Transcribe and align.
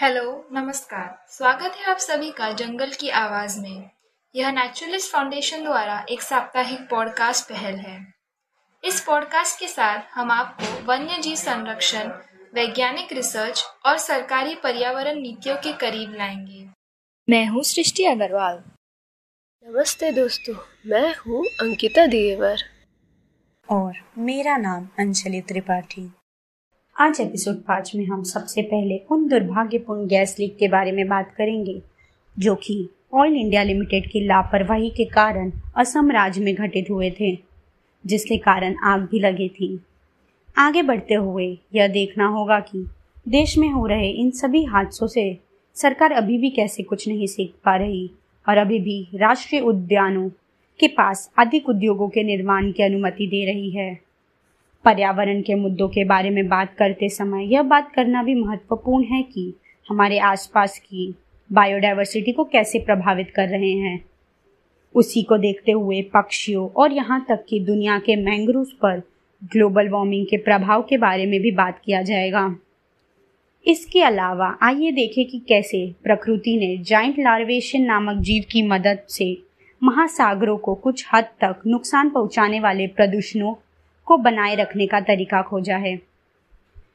Hello 0.00 0.48
नमस्कार। 0.52 1.24
स्वागत 1.28 1.74
है 1.76 1.84
आप 1.84 1.96
सभी 1.96 2.30
का 2.30 2.52
जंगल 2.52 2.90
की 2.90 3.08
आवाज़ 3.08 3.60
में। 3.60 3.90
यह 4.34 4.50
नेचुरलिस्ट 4.50 5.12
फाउंडेशन 5.12 5.64
द्वारा 5.64 6.06
एक 6.10 6.22
साप्ताहिक 6.22 6.80
पॉडकास्ट 6.80 7.48
पहल 7.48 7.74
है। 7.74 8.12
इस 8.84 9.00
पॉडकास्ट 9.00 9.60
के 9.60 9.68
साथ 9.68 10.02
हम 10.12 10.30
आपको 10.30 10.84
वन्य 10.84 11.18
जीव 11.18 11.34
संरक्षण 11.34 12.08
वैज्ञानिक 12.54 13.12
रिसर्च 13.12 13.64
और 13.86 13.98
सरकारी 13.98 14.54
पर्यावरण 14.54 15.14
नीतियों 15.20 15.56
के 15.56 15.72
करीब 15.72 16.14
लाएँगे। 16.14 16.68
मैं 17.30 17.46
हूँ 17.46 17.62
सृष्टि 17.62 18.04
अग्रवाल। 18.04 18.64
नमस्ते 19.66 20.12
दोस्तों 20.12 20.54
मैं 20.86 21.14
हूँ 21.16 21.44
अंकिता 21.44 22.06
दिएवर 22.06 22.56
और 23.70 23.92
मेरा 24.18 24.56
नाम 24.56 24.88
अंजलि 24.98 25.40
त्रिपाठी। 25.40 26.12
आज 26.98 27.20
एपिसोड 27.20 27.54
पाँच 27.54 27.90
में 27.94 28.06
हम 28.06 28.22
सबसे 28.22 28.62
पहले 28.62 28.96
उन 29.10 29.28
दुर्भाग्यपूर्ण 29.28 30.06
गैस 30.06 30.36
लीक 30.38 30.56
के 30.56 30.68
बारे 30.68 30.92
में 30.92 31.08
बात 31.08 31.34
करेंगे, 31.36 31.82
जो 32.38 32.54
कि 32.54 32.88
ऑयल 33.14 33.34
इंडिया 33.36 33.62
लिमिटेड 33.62 34.10
की 34.10 34.20
लापरवाही 34.26 34.90
के 34.90 35.04
कारण 35.04 35.52
असम 35.76 36.10
राज्य 36.10 36.40
में 36.40 36.54
घटित 36.54 36.90
हुए 36.90 37.10
थे, 37.10 37.38
जिसके 38.06 38.36
कारण 38.36 38.76
आग 38.84 39.00
भी 39.00 39.20
लगी 39.20 39.48
थी। 39.48 39.80
आगे 40.58 40.82
बढ़ते 40.82 41.14
हुए 41.14 41.58
यह 41.74 41.88
देखना 41.88 42.26
होगा 42.26 42.60
कि 42.60 42.86
देश 43.28 43.58
में 43.58 43.70
हो 43.70 43.86
रहे 43.86 44.10
इन 44.10 44.30
सभी 44.30 44.64
हादसों 44.64 45.06
से 45.06 45.38
सरकार 45.74 46.12
अभी 46.12 46.38
भी 46.38 46.50
कैसे 46.50 46.82
कुछ 46.82 47.08
नहीं 47.08 47.26
सीख 47.26 47.54
पा 47.64 47.76
रही, 47.76 48.10
और 48.48 48.56
अभी 48.56 48.78
भी 48.78 49.08
राष्ट्रीय 49.14 49.60
उद्यानों 49.60 50.28
के 50.80 50.88
पास 50.88 51.30
अधिक 51.38 51.68
उद्योगों 51.68 52.08
के 52.08 52.22
निर्माण 52.22 52.72
की 52.72 52.82
अनुमति 52.82 53.26
दे 53.26 53.44
रही 53.44 53.70
है। 53.70 54.05
पर्यावरण 54.84 55.40
के 55.42 55.54
मुद्दों 55.54 55.88
के 55.88 56.04
बारे 56.04 56.30
में 56.30 56.48
बात 56.48 56.74
करते 56.74 57.08
समय 57.08 57.44
यह 57.44 57.62
बात 57.62 57.90
करना 57.94 58.22
भी 58.22 58.34
महत्वपूर्ण 58.34 59.04
है 59.04 59.22
कि 59.22 59.54
हमारे 59.90 60.18
आसपास 60.18 60.78
की 60.78 61.14
बायोडायवर्सिटी 61.50 62.32
को 62.32 62.44
कैसे 62.44 62.78
प्रभावित 62.78 63.30
कर 63.30 63.48
रहे 63.48 63.72
हैं। 63.72 64.04
उसी 64.94 65.22
को 65.22 65.38
देखते 65.38 65.72
हुए 65.72 66.02
पक्षियों 66.02 66.68
और 66.68 66.92
यहाँ 66.92 67.24
तक 67.28 67.44
कि 67.48 67.60
दुनिया 67.60 67.98
के 67.98 68.16
मैंग्रोव 68.16 68.64
पर 68.82 69.02
ग्लोबल 69.42 69.88
वार्मिंग 69.88 70.26
के 70.26 70.36
प्रभाव 70.36 70.82
के 70.82 70.98
बारे 70.98 71.26
में 71.26 71.40
भी 71.40 71.50
बात 71.50 71.80
किया 71.84 72.02
जाएगा। 72.02 72.56
इसके 73.66 74.02
अलावा 74.02 74.56
आइए 74.62 74.90
देखें 74.92 75.24
कि 75.26 75.38
कैसे 75.38 75.94
प्रकृति 76.04 76.56
ने 76.58 76.76
जाइंट 76.78 77.18
लार्वेशन 77.18 77.82
नामक 77.82 78.22
जीव 78.22 78.44
की 78.52 78.62
मदद 78.62 78.98
से 79.08 79.36
महासागरों 79.82 80.56
को 80.58 80.74
कुछ 80.74 81.06
हद 81.14 81.24
तक 81.24 81.62
नुकसान 81.66 82.10
पहुँचाने 82.10 82.60
वाले 82.60 82.86
प्रदूषणों 82.86 83.54
को 84.06 84.16
बनाए 84.16 84.54
रखने 84.54 84.86
का 84.86 85.00
तरीका 85.00 85.42
खोजा 85.42 85.76
है। 85.76 85.98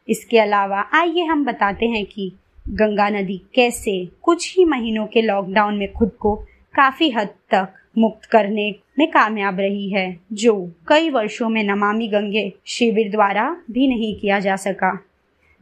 इसके 0.09 0.39
अलावा 0.39 0.85
आइए 0.93 1.23
हम 1.23 1.43
बताते 1.45 1.85
हैं 1.85 2.05
कि 2.05 2.31
गंगा 2.69 3.09
नदी 3.09 3.37
कैसे 3.55 3.93
कुछ 4.21 4.55
ही 4.57 4.65
महीनों 4.65 5.05
के 5.05 5.21
लॉकडाउन 5.21 5.77
में 5.77 5.91
खुद 5.93 6.11
को 6.19 6.35
काफ़ी 6.75 7.09
हद 7.09 7.29
तक 7.51 7.73
मुक्त 7.97 8.25
करने 8.25 8.69
में 8.99 9.07
कामयाब 9.11 9.59
रही 9.59 9.89
है, 9.89 10.17
जो 10.33 10.53
कई 10.87 11.09
वर्षों 11.09 11.49
में 11.49 11.63
नमामि 11.63 12.07
गंगे 12.07 12.51
शिविर 12.65 13.09
द्वारा 13.11 13.45
भी 13.71 13.87
नहीं 13.87 14.13
किया 14.15 14.39
जा 14.39 14.55
सका, 14.55 14.97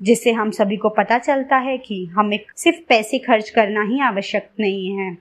जिससे 0.02 0.31
हम 0.31 0.52
सभी 0.52 0.78
को 0.78 0.89
पता 0.89 1.17
चलता 1.17 1.58
है 1.58 1.78
कि 1.78 2.03
हमें 2.06 2.39
सिर्फ़ 2.56 2.80
पैसे 2.89 3.19
खर्च 3.19 3.50
करना 3.50 3.84
ही 3.84 4.00
आवश्यक 4.02 4.50
नहीं 4.59 4.91
है। 4.91 5.13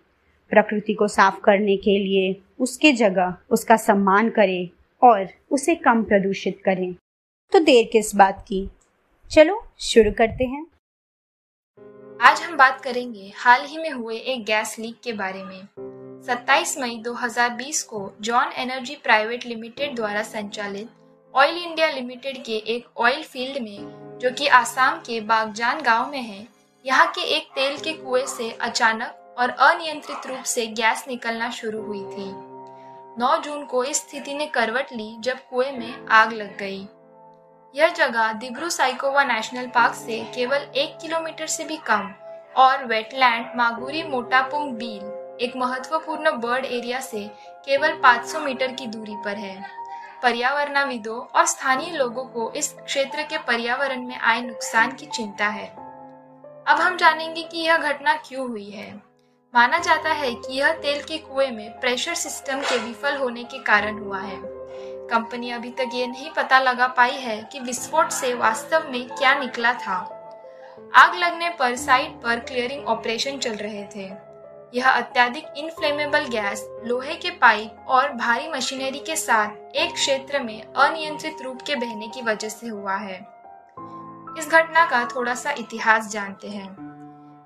प्रकृति 0.53 0.95
को 0.95 1.09
साफ़ 1.09 1.41
करने 1.41 1.77
के 1.77 1.99
लिए 1.99 2.37
उसके 2.61 2.93
जगह 2.93 3.35
उसका 3.51 3.77
सम्मान 3.77 4.29
करें 4.31 4.69
और 5.03 5.29
उसे 5.51 5.75
कम 5.75 6.05
प्रदूषित 6.05 6.61
करें। 6.65 6.95
तो 7.53 7.59
देर 7.59 7.89
किस 7.93 8.15
बात 8.15 8.45
की? 8.49 8.69
चलो, 9.31 9.65
शुरू 9.81 10.13
करते 10.13 10.45
हैं। 10.45 10.67
आज 12.21 12.43
हम 12.43 12.57
बात 12.57 12.81
करेंगे 12.81 13.33
हाल 13.37 13.65
ही 13.65 13.79
में 13.79 13.91
हुए 13.91 14.17
एक 14.17 14.45
गैस 14.45 14.79
लीक 14.79 15.01
के 15.05 15.13
बारे 15.13 15.43
में। 15.45 15.69
27 16.27 16.79
मई 16.79 16.99
2020 16.99 17.83
को 17.83 18.13
जॉन 18.21 18.53
एनर्जी 18.53 18.95
प्राइवेट 18.95 19.47
लिमिटेड 19.47 19.95
द्वारा 19.95 20.23
संचालित 20.23 20.89
ऑयल 21.35 21.57
इंडिया 21.57 21.91
लिमिटेड 21.91 22.45
के 22.45 22.57
एक 22.57 22.87
ऑयल 22.97 23.23
फ़ील्ड 23.23 23.63
में, 23.63 24.19
जो 24.23 24.31
कि 24.31 24.47
आसाम 24.47 24.99
के 24.99 25.21
बागजान 25.21 25.83
गाँव 25.83 26.11
में 26.11 26.23
है, 26.23 26.49
यहाँ 26.87 27.07
के 27.07 27.21
एक 27.21 27.43
तेल 27.43 27.79
के 27.79 27.93
कुएँ 27.93 28.27
से 28.27 28.51
अचानक 28.51 29.35
और 29.39 29.51
अनियंत्रित 29.51 30.27
रूप 30.27 30.43
से 30.43 30.67
गैस 30.67 31.05
निकलना 31.09 31.51
शुरू 31.51 31.83
हुई 31.83 32.03
थी। 32.03 32.48
9 33.19 33.37
जून 33.39 33.65
को 33.65 33.85
इस 33.85 33.97
स्थिति 33.97 34.35
ने 34.35 34.47
करवट 34.47 34.87
ली 34.93 35.17
जब 35.21 35.39
कुएँ 35.51 35.73
में 35.73 36.07
आग 36.07 36.33
लग 36.33 36.57
गई। 36.59 36.89
यह 37.75 37.89
जगह 37.89 38.33
दिब्रू 38.33 38.71
साइकोवा 38.71 39.25
नेशनल 39.25 39.67
पार्क 39.67 39.95
से 39.95 40.33
केवल 40.35 40.57
एक 40.57 40.99
किलोमीटर 41.01 41.47
से 41.47 41.65
भी 41.65 41.77
कम 41.77 42.15
और 42.57 42.85
वेटलैंड 42.85 43.47
मागुरी 43.57 44.03
मोटापुंग 44.03 44.73
बील, 44.73 45.37
एक 45.41 45.57
महत्वपूर्ण 45.57 46.31
बर्ड 46.31 46.65
एरिया 46.65 47.01
से 47.01 47.31
केवल 47.65 47.93
500 47.93 48.41
मीटर 48.41 48.73
की 48.73 48.87
दूरी 48.87 49.17
पर 49.25 49.37
है। 49.37 49.65
पर्यावरणविदों 50.23 51.21
और 51.21 51.47
स्थानीय 51.47 51.91
लोगों 51.91 52.25
को 52.25 52.53
इस 52.53 52.73
क्षेत्र 52.73 53.23
के 53.23 53.39
पर्यावरण 53.39 54.07
में 54.07 54.19
आए 54.19 54.41
नुकसान 54.41 54.93
की 54.93 55.07
चिंता 55.07 55.49
है। 55.49 55.69
अब 56.69 56.81
हम 56.81 56.97
जानेंगे 56.97 57.43
कि 57.43 57.59
यह 57.59 57.77
घटना 57.77 58.15
क्यों 58.15 58.49
हुई 58.49 58.71
है। 58.71 59.08
माना 59.55 59.79
जाता 59.79 60.11
है 60.11 60.35
कि 60.35 60.59
यह 60.59 60.73
तेल 60.73 61.03
के 61.03 61.19
कुएँ 61.19 61.51
में 61.51 61.81
प्रेशर 61.81 62.15
सिस्टम 62.15 62.61
के 62.61 62.79
विफल 62.79 63.17
होने 63.17 63.45
के 63.45 63.59
कारण 63.59 63.99
हुआ 63.99 64.19
है। 64.19 64.39
कंपनी 65.09 65.51
अभी 65.51 65.71
तक 65.71 65.91
ये 65.95 66.07
नहीं 66.07 66.31
पता 66.31 66.59
लगा 66.59 66.87
पाई 66.87 67.13
है 67.13 67.49
कि 67.53 67.61
विस्फोट 67.61 68.11
से 68.11 68.35
वास्तव 68.35 68.89
में 68.91 69.09
क्या 69.09 69.35
निकला 69.35 69.73
था। 69.73 69.97
आग 70.95 71.15
लगने 71.15 71.51
पर 71.51 71.77
साइट 71.77 72.11
पर 72.11 72.41
क्लियरिंग 72.41 72.87
ऑपरेशन 72.87 73.39
चल 73.39 73.55
रहे 73.55 73.85
थे। 73.97 74.11
यह 74.75 74.91
अत्याधिक 74.91 75.45
इनफ्लेमेबल 75.57 76.25
गैस, 76.25 76.69
लोहे 76.85 77.15
के 77.15 77.31
पाइप 77.31 77.85
और 77.89 78.13
भारी 78.13 78.49
मशीनरी 78.49 78.99
के 78.99 79.17
साथ 79.17 79.77
एक 79.77 79.95
क्षेत्र 79.95 80.43
में 80.43 80.73
अनियंत्रित 80.73 81.43
रूप 81.43 81.63
के 81.63 81.77
बहने 81.77 82.09
की 82.09 82.23
वजह 82.23 82.49
से 82.49 82.69
हुआ 82.69 82.97
है। 82.97 83.27
इस 84.39 84.49
घटना 84.53 84.87
का 84.87 85.09
थोड़ा 85.17 85.35
सा 85.35 85.51
इतिहास 85.51 86.09
जानते 86.09 86.49
हैं। 86.49 86.88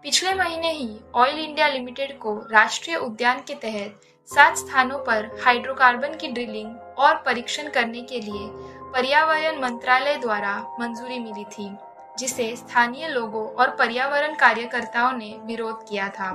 पिछले 0.04 0.34
महीने 0.34 0.70
ही 0.72 0.88
ऑयल 1.14 1.38
इंडिया 1.38 1.66
लिमिटेड 1.68 2.18
को 2.18 2.34
राष्ट्रीय 2.52 2.96
उद्यान 2.96 3.40
के 3.40 3.54
तहत 3.54 4.00
सात 4.30 4.56
स्थानों 4.56 4.98
पर 4.98 5.30
हाइड्रोकार्बन 5.44 6.16
की 6.16 6.28
ड्रिलिंग 6.28 6.98
और 6.98 7.14
परीक्षण 7.16 7.68
करने 7.68 8.00
के 8.02 8.20
लिए 8.20 8.48
पर्यावरण 8.92 9.60
मंत्रालय 9.62 10.16
द्वारा 10.16 10.56
मंजूरी 10.80 11.18
मिली 11.18 11.44
थी, 11.44 11.70
जिसे 12.18 12.56
स्थानीय 12.56 13.08
लोगों 13.08 13.44
और 13.46 13.70
पर्यावरण 13.70 14.34
कार्यकर्ताओं 14.34 15.12
ने 15.12 15.36
विरोध 15.44 15.88
किया 15.88 16.08
था। 16.08 16.30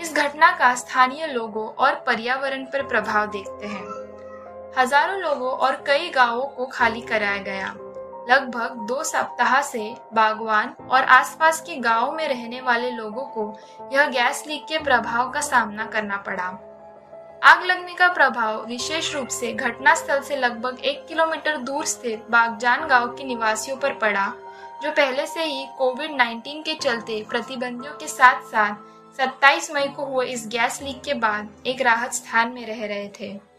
इस 0.00 0.14
घटना 0.16 0.50
का 0.50 0.74
स्थानीय 0.74 1.26
लोगों 1.26 1.68
और 1.68 1.94
पर्यावरण 2.06 2.64
पर 2.64 2.82
प्रभाव 2.82 3.26
देखते 3.26 3.66
हैं। 3.66 3.86
हज़ारों 4.78 5.20
लोगों 5.20 5.50
और 5.50 5.84
कई 5.86 6.10
गाँवों 6.10 6.46
को 6.46 6.66
खाली 6.66 7.00
कराया 7.00 7.38
गया। 7.42 7.74
लगभग 8.30 8.86
दो 8.88 9.02
सप्ताह 9.04 9.60
से 9.62 9.82
बागवान 10.14 10.74
और 10.90 11.04
आसपास 11.10 11.60
के 11.60 11.76
गाँवों 11.76 12.12
में 12.12 12.26
रहने 12.28 12.60
वाले 12.60 12.90
लोगों 12.90 13.24
को 13.26 13.44
यह 13.92 14.08
गैस 14.08 14.44
लीक 14.46 14.66
के 14.68 14.78
प्रभाव 14.78 15.30
का 15.30 15.40
सामना 15.40 15.86
करना 15.86 16.16
पड़ा। 16.16 16.44
आग 17.44 17.64
लगने 17.64 17.94
का 17.94 18.08
प्रभाव 18.08 18.64
विशेष 18.66 19.14
रूप 19.14 19.28
से 19.28 19.52
घटना 19.52 19.94
स्थल 19.94 20.20
से 20.20 20.36
लगभग 20.36 20.78
एक 20.84 21.06
किलोमीटर 21.06 21.56
दूर 21.56 21.84
स्थित 21.86 22.26
बागजान 22.30 22.86
गाँव 22.88 23.08
के 23.08 23.24
निवासियों 23.24 23.76
पर 23.76 23.94
पड़ा, 23.94 24.26
जो 24.82 24.90
पहले 24.90 25.26
से 25.26 25.44
ही 25.44 25.66
कोविड 25.78 26.10
19 26.12 26.62
के 26.62 26.74
चलते 26.74 27.22
प्रतिबंधियों 27.30 27.94
के 27.94 28.08
साथ 28.08 28.42
साथ 28.52 28.74
27 29.18 29.70
मई 29.74 29.88
को 29.88 30.04
हुए 30.04 30.26
इस 30.26 30.48
गैस 30.48 30.82
लीक 30.82 31.02
के 31.02 31.14
बाद 31.14 31.48
एक 31.66 31.82
राहत 31.82 32.12
स्थान 32.12 32.52
में 32.52 32.66
रह 32.66 32.86
रहे 32.86 33.08
थे। 33.20 33.49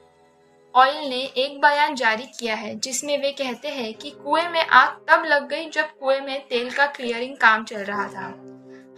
ऑयल 0.75 1.09
ने 1.09 1.19
एक 1.19 1.61
बयान 1.61 1.95
जारी 1.95 2.23
किया 2.23 2.55
है, 2.55 2.79
जिसमें 2.79 3.21
वे 3.21 3.31
कहते 3.31 3.67
हैं 3.67 3.93
कि 3.93 4.11
कुएँ 4.11 4.49
में 4.49 4.65
आग 4.65 5.05
तब 5.09 5.23
लग 5.25 5.47
गई 5.47 5.69
जब 5.69 5.85
कुएँ 5.85 6.21
में 6.21 6.47
तेल 6.47 6.71
का 6.71 6.87
क्लियरिंग 6.87 7.37
काम 7.37 7.63
चल 7.63 7.77
रहा 7.77 8.07
था। 8.07 8.47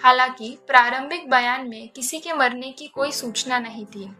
हालाँकि, 0.03 0.57
प्रारंभिक 0.67 1.29
बयान 1.29 1.67
में 1.67 1.89
किसी 1.89 2.19
के 2.19 2.33
मरने 2.33 2.71
की 2.71 2.87
कोई 2.87 3.11
सूचना 3.11 3.59
नहीं 3.59 3.85
थी। 3.85 4.15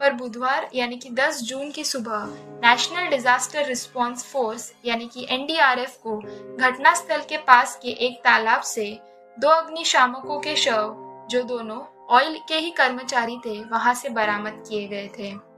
पर 0.00 0.12
बुधवार, 0.12 0.70
यानी 0.74 0.96
कि 0.96 1.10
10 1.10 1.42
जून 1.42 1.70
की 1.70 1.84
सुबह 1.84 2.24
नेशनल 2.68 3.06
डिजास्टर 3.06 3.66
रिस्पांस 3.66 4.24
फोर्स 4.24 4.74
यानी 4.84 5.06
कि 5.06 5.26
एनडीआरएफ 5.30 5.96
को 5.96 6.16
घटनास्थल 6.56 7.20
के 7.28 7.36
पास 7.36 7.80
के 7.82 7.88
एक 7.88 8.18
तालाब 8.18 8.60
से 8.60 8.98
दो 9.38 9.48
अग्निशामकों 9.48 10.40
के 10.40 10.56
शव, 10.56 10.96
जो 11.30 11.42
दोनों 11.42 12.06
ऑयल 12.06 12.40
के 12.48 12.54
ही 12.54 12.70
कर्मचारी 12.70 13.36
थे, 13.36 13.64
वहाँ 13.64 13.94
से 13.94 14.08
बरामद 14.08 14.64
किए 14.68 14.88
गए 14.88 15.08
थे। 15.18 15.49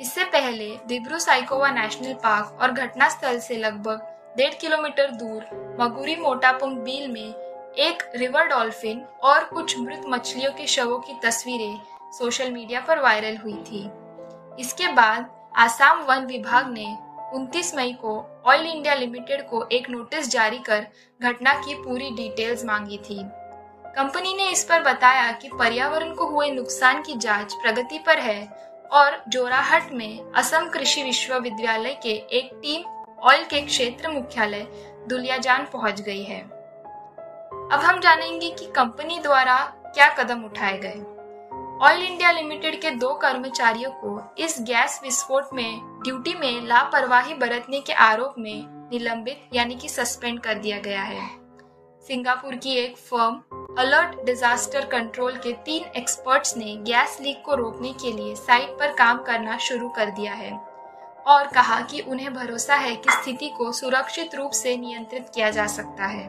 इससे 0.00 0.24
पहले 0.24 0.66
दिब्रू 0.86 1.18
साइकोवा 1.18 1.70
नेशनल 1.70 2.12
पार्क 2.14 2.58
और 2.62 2.72
घटनास्थल 2.72 3.38
से 3.38 3.56
लगभग 3.56 4.00
डेढ़ 4.36 4.54
किलोमीटर 4.54 5.10
दूर 5.10 5.76
मगुरी 5.80 6.14
मोटापुंग 6.16 6.76
बील 6.78 7.10
में 7.12 7.74
एक 7.78 8.02
रिवर 8.16 8.46
डॉल्फिन 8.46 9.00
और 9.22 9.44
कुछ 9.44 9.78
मृत 9.78 10.02
मछलियों 10.08 10.52
के 10.52 10.66
शवों 10.66 10.98
की 10.98 11.18
तस्वीरें 11.24 11.80
सोशल 12.18 12.50
मीडिया 12.50 12.80
पर 12.80 12.98
वायरल 12.98 13.36
हुई 13.36 13.56
थी। 13.62 13.82
इसके 14.60 14.92
बाद 14.92 15.30
आसाम 15.56 16.04
वन 16.04 16.26
विभाग 16.26 16.70
ने 16.72 16.86
29 17.34 17.74
मई 17.74 17.92
को 17.92 18.14
ऑयल 18.46 18.66
इंडिया 18.66 18.94
लिमिटेड 18.94 19.46
को 19.48 19.66
एक 19.72 19.90
नोटिस 19.90 20.30
जारी 20.30 20.58
कर 20.58 20.86
घटना 21.20 21.52
की 21.54 21.74
पूरी 21.74 22.10
डिटेल्स 22.10 22.64
मांगी 22.64 22.98
थी। 22.98 23.20
कंपनी 23.96 24.34
ने 24.34 24.50
इस 24.50 24.64
पर 24.64 24.82
बताया 24.82 25.30
कि 25.32 25.48
पर्यावरण 25.48 26.14
को 26.14 26.26
हुए 26.26 26.50
नुकसान 26.50 27.02
की 27.02 27.14
जाँच 27.16 27.52
प्रगति 27.52 27.98
पर 27.98 28.18
है 28.18 28.67
और 28.92 29.22
जोराहट 29.28 29.92
में 29.92 30.32
असम 30.32 30.68
कृषि 30.68 31.02
विश्वविद्यालय 31.02 31.94
के 32.02 32.12
एक 32.38 32.50
टीम 32.54 32.84
ऑयल 33.20 33.44
के 33.44 33.60
क्षेत्र 33.60 34.08
मुख्यालय 34.08 34.66
दुलियाजान 35.08 35.66
पहुँच 35.72 36.00
गई 36.00 36.22
है। 36.22 36.40
अब 37.72 37.80
हम 37.84 38.00
जानेंगे 38.00 38.50
कि 38.50 38.66
कंपनी 38.66 39.18
द्वारा 39.18 39.56
क्या 39.86 40.08
कदम 40.14 40.44
उठाए 40.44 40.78
गए। 40.78 41.02
ऑयल 41.82 42.02
इंडिया 42.02 42.30
लिमिटेड 42.30 42.80
के 42.80 42.90
दो 42.90 43.12
कर्मचारियों 43.14 43.90
को 43.90 44.20
इस 44.38 44.56
गैस 44.60 45.00
विस्फोट 45.02 45.52
में, 45.54 46.00
ड्यूटी 46.04 46.34
में 46.34 46.66
लापरवाही 46.66 47.34
बरतने 47.34 47.80
के 47.80 47.92
आरोप 47.92 48.34
में 48.38 48.88
निलंबित 48.90 49.48
यानी 49.54 49.74
कि 49.74 49.88
सस्पेंड 49.88 50.40
कर 50.40 50.54
दिया 50.54 50.78
गया 50.78 51.02
है। 51.02 51.26
सिंगापुर 52.08 52.54
की 52.54 52.74
एक 52.74 52.96
फर्म 52.96 53.67
अलर्ट 53.78 54.14
डिजास्टर 54.26 54.84
कंट्रोल 54.84 55.36
के 55.36 55.52
तीन 55.64 55.84
एक्सपर्ट्स 55.96 56.56
ने 56.56 56.74
गैस 56.76 57.16
लीक 57.20 57.42
को 57.44 57.54
रोकने 57.54 57.92
के 57.92 58.10
लिए 58.12 58.34
साइट 58.34 58.70
पर 58.70 58.92
काम 58.92 59.18
करना 59.18 59.56
शुरू 59.56 59.88
कर 59.88 60.10
दिया 60.10 60.32
है 60.32 60.50
और 61.26 61.46
कहा 61.46 61.80
कि 61.80 62.00
उन्हें 62.00 62.32
भरोसा 62.34 62.74
है 62.74 62.94
कि 62.96 63.12
स्थिति 63.12 63.48
को 63.48 63.70
सुरक्षित 63.72 64.34
रूप 64.34 64.50
से 64.50 64.76
नियंत्रित 64.76 65.28
किया 65.34 65.50
जा 65.50 65.66
सकता 65.66 66.06
है। 66.06 66.24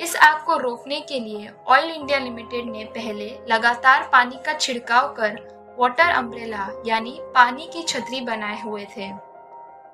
इस 0.00 0.16
आग 0.16 0.42
को 0.46 0.56
रोकने 0.56 1.00
के 1.00 1.20
लिए 1.20 1.50
ऑयल 1.66 1.90
इंडिया 1.90 2.18
लिमिटेड 2.18 2.70
ने 2.70 2.84
पहले 2.84 3.28
लगातार 3.50 4.08
पानी 4.12 4.40
का 4.46 4.54
छिड़काव 4.54 5.08
कर 5.12 5.38
वाटर 5.78 6.10
अम्ब्रेला 6.10 6.68
यानी 6.86 7.18
पानी 7.34 7.68
की 7.72 7.82
छतरी 7.82 8.20
बनाए 8.20 8.60
हुए 8.62 8.84
थे। 8.96 9.10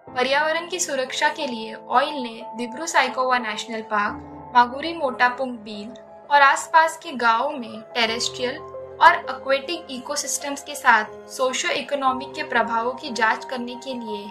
पर्यावरण 0.08 0.68
की 0.68 0.80
सुरक्षा 0.80 1.28
के 1.28 1.46
लिए 1.46 1.74
ऑयल 1.74 2.22
ने 2.22 2.40
दिब्रू 2.56 2.86
साइकोवा 2.86 3.38
नेशनल 3.38 3.82
पार्क, 3.82 4.52
मागुरी 4.54 4.92
मोटापुंग 4.94 5.58
बील 5.58 5.94
और 6.30 6.42
आसपास 6.42 6.96
के 7.02 7.12
गाँवों 7.12 7.50
में 7.50 7.80
टेरेस्ट्रियल 7.94 8.58
और 9.02 9.14
एक्वेटिक 9.14 9.86
इकोसिस्टम्स 9.90 10.62
के 10.64 10.74
साथ 10.74 11.28
सोशो 11.30 11.68
इकोनॉमिक 11.68 12.32
के 12.34 12.42
प्रभावों 12.42 12.92
की 12.94 13.10
जाँच 13.10 13.44
करने 13.44 13.74
के 13.74 13.94
लिए 13.94 14.30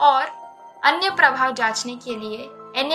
और 0.00 0.24
अन्य 0.84 1.10
प्रभाव 1.10 1.54
जांचने 1.54 1.96
के 1.96 2.16
लिए 2.16 2.48
एन 2.80 2.90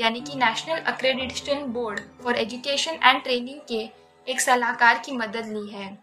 यानी 0.00 0.20
कि 0.20 0.38
national 0.38 0.78
accreditation 0.78 1.64
board 1.66 2.00
for 2.22 2.36
education 2.36 2.98
and 3.04 3.22
training 3.22 3.60
के 3.68 3.88
एक 4.26 4.40
सलाहकार 4.40 4.98
की 4.98 5.12
मदद 5.12 5.46
ली 5.46 5.68
है। 5.70 5.98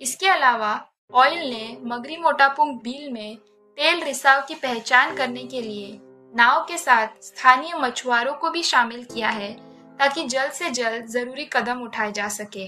इसके 0.00 0.28
अलावा 0.28 0.88
ऑयल 1.14 1.50
ने 1.50 1.76
मगरी 1.84 2.16
मोटापुंग 2.16 2.78
बील 2.80 3.12
में 3.12 3.36
तेल 3.78 4.02
रिसाव 4.04 4.40
की 4.48 4.54
पहचान 4.54 5.14
करने 5.16 5.44
के 5.44 5.60
लिए 5.60 5.98
नाव 6.34 6.60
के 6.60 6.78
साथ 6.78 7.22
स्थानीय 7.22 7.74
मछुआरों 7.74 8.34
को 8.34 8.50
भी 8.50 8.62
शामिल 8.62 9.04
किया 9.04 9.28
है 9.28 9.50
ताकि 10.02 10.22
जल्द 10.24 10.52
से 10.52 10.70
जल्द 10.70 11.06
ज़रूरी 11.06 11.44
कदम 11.52 11.82
उठाए 11.82 12.12
जा 12.12 12.28
सके। 12.28 12.64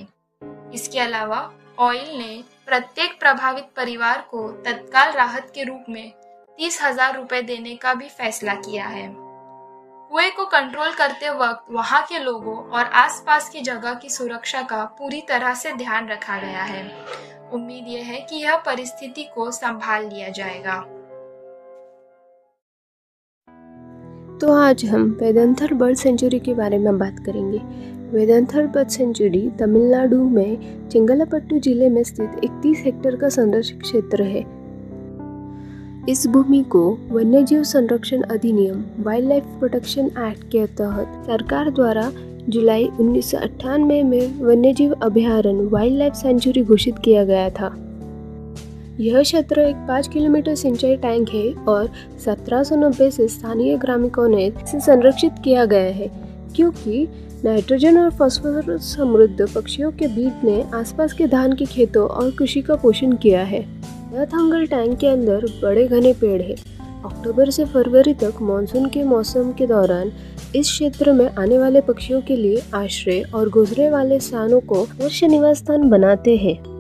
इसके 0.75 0.99
अलावा 1.01 1.39
ऑयल 1.79 2.19
ने 2.19 2.45
प्रत्येक 2.67 3.19
प्रभावित 3.21 3.65
परिवार 3.77 4.21
को 4.31 4.49
तत्काल 4.63 5.11
राहत 5.13 5.51
के 5.55 5.65
रूप 5.65 5.85
में 5.89 6.13
तीस 6.59 6.83
हज़ार 6.83 7.17
रुपए 7.17 7.43
देने 7.43 7.75
का 7.77 7.95
भी 7.95 8.09
फैसला 8.09 8.55
किया 8.55 8.87
है। 8.87 9.09
कुएँ 9.13 10.31
को 10.31 10.45
कंट्रोल 10.47 10.93
करते 10.93 11.31
वक्त 11.31 11.73
वहाँ 11.73 12.03
के 12.03 12.19
लोगों 12.19 12.57
और 12.57 12.85
आसपास 12.85 13.49
की 13.49 13.61
जगह 13.61 13.95
की 13.95 14.09
सुरक्षा 14.09 14.63
का 14.63 14.85
पूरी 14.99 15.21
तरह 15.21 15.55
से 15.55 15.73
ध्यान 15.73 16.09
रखा 16.09 16.39
गया 16.39 16.63
है। 16.63 16.85
उम्मीद 17.53 17.89
यह 17.89 18.05
है 18.05 18.21
कि 18.21 18.37
यह 18.37 18.57
परिस्थिति 18.57 19.25
को 19.25 19.51
संभाल 19.51 20.07
लिया 20.07 20.29
जाएगा। 20.29 20.85
तो 24.44 24.52
आज 24.52 24.85
हम 24.85 25.05
वेदंथर 25.20 25.73
बर्ड 25.75 25.96
सेंचुरी 25.96 26.38
के 26.38 26.55
बारे 26.55 26.79
में 26.79 26.99
बात 26.99 27.19
करेंगे। 27.19 27.58
वेदंथर 28.12 28.67
बर्ड 28.67 28.88
सेंचुरी 28.88 29.41
तमिलनाडु 29.50 30.17
में 30.25 30.88
चिंगलापट्टू 30.91 31.58
ज़िले 31.58 31.88
में 31.88 32.02
स्थित 32.02 32.41
31 32.44 32.82
हेक्टेयर 32.85 33.17
का 33.17 33.29
संरक्षित 33.29 33.81
क्षेत्र 33.82 34.23
है। 34.23 34.44
इस 36.08 36.26
भूमि 36.26 36.62
को 36.62 36.99
वन्यजीव 37.11 37.62
संरक्षण 37.62 38.23
अधिनियम 38.23 38.85
वाइल्ड 38.99 39.29
लाइफ 39.29 39.44
प्रोटेक्शन 39.44 40.06
एक्ट 40.06 40.44
के 40.44 40.67
तहत 40.67 41.23
सरकार 41.26 41.70
द्वारा 41.70 42.11
जुलाई 42.49 42.88
उन्नीस 43.00 43.35
अट्ठानवे 43.35 44.02
में 44.02 44.40
वन्यजीव 44.40 44.93
अभ्यारण्य 44.93 45.64
वाइल्ड 45.64 45.99
लाइफ 45.99 46.12
सेंचुरी 46.12 46.64
घोषित 46.64 46.99
किया 47.05 47.25
गया 47.25 47.50
था। 47.50 47.84
यह 49.00 49.23
क्षेत्र 49.23 49.61
एक 49.61 49.76
पाँच 49.76 50.08
किलोमीटर 50.08 50.55
सिंचाई 50.55 50.96
टैंक 50.96 51.29
है 51.29 51.52
और 51.64 51.88
1790 52.20 53.11
से 53.11 53.29
स्थानीय 53.29 53.76
ग्रामीणों 53.76 54.29
ने 54.29 54.46
इसे 54.46 54.81
संरक्षित 54.81 55.32
किया 55.44 55.64
गया 55.64 55.94
है, 55.94 56.11
क्योंकि 56.56 57.08
नाइट्रोजन 57.44 57.99
और 57.99 58.11
फास्फोरस 58.11 58.94
समृद्ध 58.96 59.55
पक्षियों 59.55 59.91
के 59.93 60.06
बीच 60.06 60.44
ने 60.44 60.64
आसपास 60.75 61.12
के 61.12 61.26
धान 61.26 61.52
के 61.52 61.64
खेतों 61.64 62.08
और 62.08 62.31
कृषि 62.31 62.62
का 62.62 62.75
पोषण 62.75 63.17
किया 63.17 63.43
है। 63.43 63.61
यह 64.14 64.25
थंगल 64.25 64.67
टैंक 64.67 64.99
के 64.99 65.06
अंदर 65.06 65.47
बड़े 65.62 65.87
घने 65.88 66.12
पेड़ 66.12 66.43
है। 66.43 66.55
अक्टूबर 67.05 67.50
से 67.50 67.64
फरवरी 67.64 68.14
तक 68.14 68.35
मानसून 68.43 68.88
के 68.88 69.02
मौसम 69.02 69.52
के 69.52 69.67
दौरान 69.67 70.12
इस 70.56 70.67
क्षेत्र 70.67 71.12
में 71.12 71.29
आने 71.29 71.58
वाले 71.58 71.81
पक्षियों 71.81 72.20
के 72.20 72.37
लिए 72.37 72.62
आश्रय 72.75 73.23
और 73.35 73.49
गुजरे 73.49 73.90
वाले 73.90 74.20
स्थानों 74.20 74.61
को 74.61 74.82
वर्ष 74.82 75.25
निवास 75.25 75.58
स्थान 75.58 75.88
बनाते 75.90 76.37
हैं। 76.37 76.74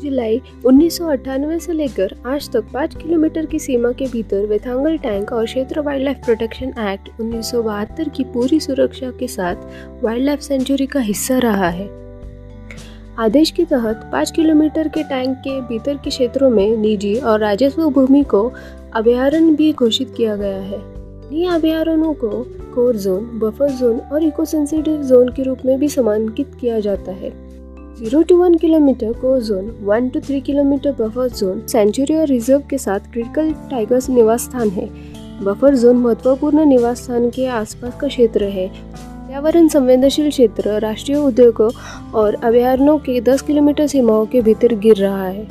जुलाई 0.00 0.40
उन्नीस 0.66 0.98
सौ 0.98 1.06
अट्ठानवे 1.06 1.58
से 1.58 1.72
लेकर 1.72 2.14
आज 2.26 2.50
तक 2.52 2.72
पाँच 2.74 2.96
किलोमीटर 2.96 3.46
की 3.46 3.58
सीमा 3.58 3.92
के 3.92 4.06
भीतर 4.06 4.46
वेथांगल 4.46 4.96
टैंक 4.98 5.32
और 5.32 5.44
क्षेत्र 5.44 5.80
वाइल्ड 5.80 6.04
लाइफ 6.04 6.24
प्रोटेक्शन 6.24 6.74
एक्ट 6.88 7.20
उन्नीस 7.20 7.50
सौ 7.50 7.62
बहत्तर 7.62 8.08
की 8.08 8.24
पूरी 8.24 8.60
सुरक्षा 8.60 9.10
के 9.10 9.28
साथ 9.28 10.02
वाइल्ड 10.04 10.24
लाइफ 10.24 10.40
सेंचुरी 10.40 10.86
का 10.86 11.00
हिस्सा 11.00 11.38
रहा 11.38 11.68
है। 11.68 11.88
आदेश 13.18 13.50
के 13.50 13.64
तहत 13.64 14.08
पाँच 14.12 14.30
किलोमीटर 14.30 14.88
के 14.88 15.02
टैंक 15.02 15.36
के 15.38 15.60
भीतर 15.60 15.96
के 15.96 16.10
क्षेत्रों 16.10 16.50
में 16.50 16.76
निजी 16.76 17.14
और 17.14 17.40
राजस्व 17.40 17.88
भूमि 17.88 18.22
को 18.22 18.52
अभ्यारण्य 18.94 19.56
भी 19.56 19.72
घोषित 19.72 20.14
किया 20.16 20.36
गया 20.36 20.62
है। 20.62 20.78
इन 21.32 21.50
अभ्यारण्यों 21.50 22.12
को 22.14 22.28
कोर 22.74 22.96
जोन, 22.96 23.24
बफर 23.34 23.70
जोन 23.70 23.98
और 24.12 24.24
इको 24.24 24.44
सेंसिटिव 24.44 25.02
जोन 25.02 25.28
के 25.28 25.42
रूप 25.42 25.58
में 25.64 25.78
भी 25.78 25.88
समांकित 25.88 26.54
किया 26.60 26.80
जाता 26.80 27.12
है। 27.12 27.32
Zero 28.00 28.20
to 28.22 28.36
one 28.36 28.54
kilometre 28.54 29.12
core 29.12 29.40
zone 29.40 29.66
one 29.80 30.08
to 30.08 30.20
three 30.20 30.40
kilometre 30.40 30.92
buffer 30.92 31.28
zone 31.28 31.60
sanctuary 31.66 32.14
और 32.16 32.26
रिज़र्व 32.26 32.62
के 32.70 32.78
साथ 32.78 33.00
क्रिटिकल 33.12 33.52
टाइगर्स 33.70 34.08
निवास 34.10 34.44
स्थान 34.44 34.68
है। 34.68 34.88
बफर 35.44 35.74
जोन 35.74 35.96
महत्वपूर्ण 35.96 36.64
निवास 36.64 37.02
स्थान 37.02 37.28
के 37.30 37.46
आसपास 37.46 37.98
का 38.00 38.08
क्षेत्र 38.08 38.44
है। 38.44 38.66
पर्यावरण 38.68 39.68
संवेदनशील 39.68 40.30
क्षेत्र, 40.30 40.78
राष्ट्रीय 40.80 41.18
उद्योगों 41.18 41.70
और 42.14 42.34
अभ्यारण्यों 42.34 42.98
के 42.98 43.20
10 43.20 43.42
किलोमीटर 43.42 43.86
सीमाओं 43.86 44.26
के 44.26 44.40
भीतर 44.40 44.74
गिर 44.74 44.96
रहा 44.96 45.26
है। 45.26 45.46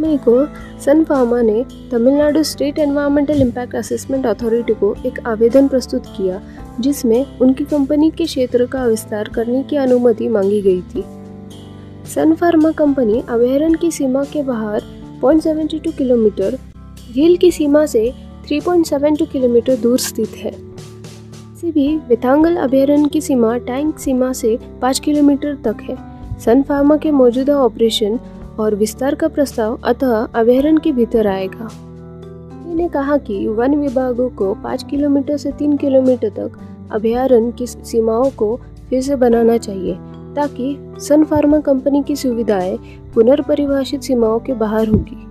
मई 0.00 0.16
को 0.28 0.46
सन 0.80 1.04
फार्मा 1.04 1.42
ने 1.42 1.64
Tamil Nadu 1.92 2.42
state 2.42 2.78
environmental 2.78 3.42
impact 3.42 3.74
assessment 3.74 4.26
authority 4.26 4.74
को 4.74 4.94
एक 5.06 5.26
आवेदन 5.26 5.68
प्रस्तुत 5.68 6.06
किया, 6.06 6.42
जिसमें 6.80 7.38
उनकी 7.38 7.64
कंपनी 7.64 8.10
के 8.10 8.24
क्षेत्र 8.24 8.66
का 8.66 8.84
विस्तार 8.86 9.28
करने 9.28 9.62
की 9.62 9.76
अनुमति 9.76 10.28
मांगी 10.28 10.62
गई 10.62 10.80
थी। 10.80 11.04
सन 12.14 12.34
फार्मा 12.34 12.70
कंपनी 12.70 13.22
अभ्यारण्य 13.28 13.78
की 13.80 13.90
सीमा 13.90 14.24
के 14.24 14.42
बाहर 14.42 14.82
0.72 15.24 15.92
किलोमीटर 15.92 16.58
झील 17.14 17.36
की 17.36 17.50
सीमा 17.50 17.86
से 17.86 18.12
3.72 18.48 19.26
किलोमीटर 19.26 19.76
दूर 19.76 19.98
स्थित 19.98 20.28
है। 20.36 20.52
से 21.60 21.70
भी 21.70 21.96
वेतांगल 21.96 22.56
अभ्यारण्य 22.56 23.08
की 23.08 23.20
सीमा 23.20 23.56
टैंक 23.56 23.98
सीमा 23.98 24.32
से 24.32 24.58
पाँच 24.82 24.98
किलोमीटर 24.98 25.54
तक 25.54 25.76
है। 25.82 25.96
सन 26.38 26.62
फार्मा 26.62 26.96
के 26.96 27.10
मौजूदा 27.10 27.56
ऑपरेशन 27.56 28.18
और 28.58 28.74
विस्तार 28.74 29.14
का 29.14 29.28
प्रस्ताव 29.28 29.78
अतः 29.84 30.28
अभ्यारण्य 30.34 30.80
के 30.84 30.92
भीतर 30.92 31.26
आएगा। 31.26 31.70
ने 32.74 32.88
कहा 32.88 33.16
कि 33.16 33.46
वन 33.48 33.74
विभागों 33.74 34.28
को 34.28 34.54
पाँच 34.54 34.86
किलोमीटर 34.90 35.36
से 35.36 35.52
तीन 35.52 35.76
किलोमीटर 35.76 36.28
तक 36.28 36.52
अभ्यारण्य 36.92 37.52
की 37.52 37.66
सीमाओं 37.66 38.30
को 38.30 38.60
फिर 38.90 39.02
से 39.02 39.16
बनाना 39.16 39.56
चाहिए। 39.56 39.98
ताकि 40.36 40.76
सन 40.98 41.24
फार्मा 41.24 41.58
कंपनी 41.58 42.02
की 42.02 42.16
सुविधाएँ 42.16 42.78
पुनर्परिभाषित 43.14 44.02
सीमाओं 44.02 44.38
के 44.38 44.52
बाहर 44.52 44.88
होगी। 44.88 45.26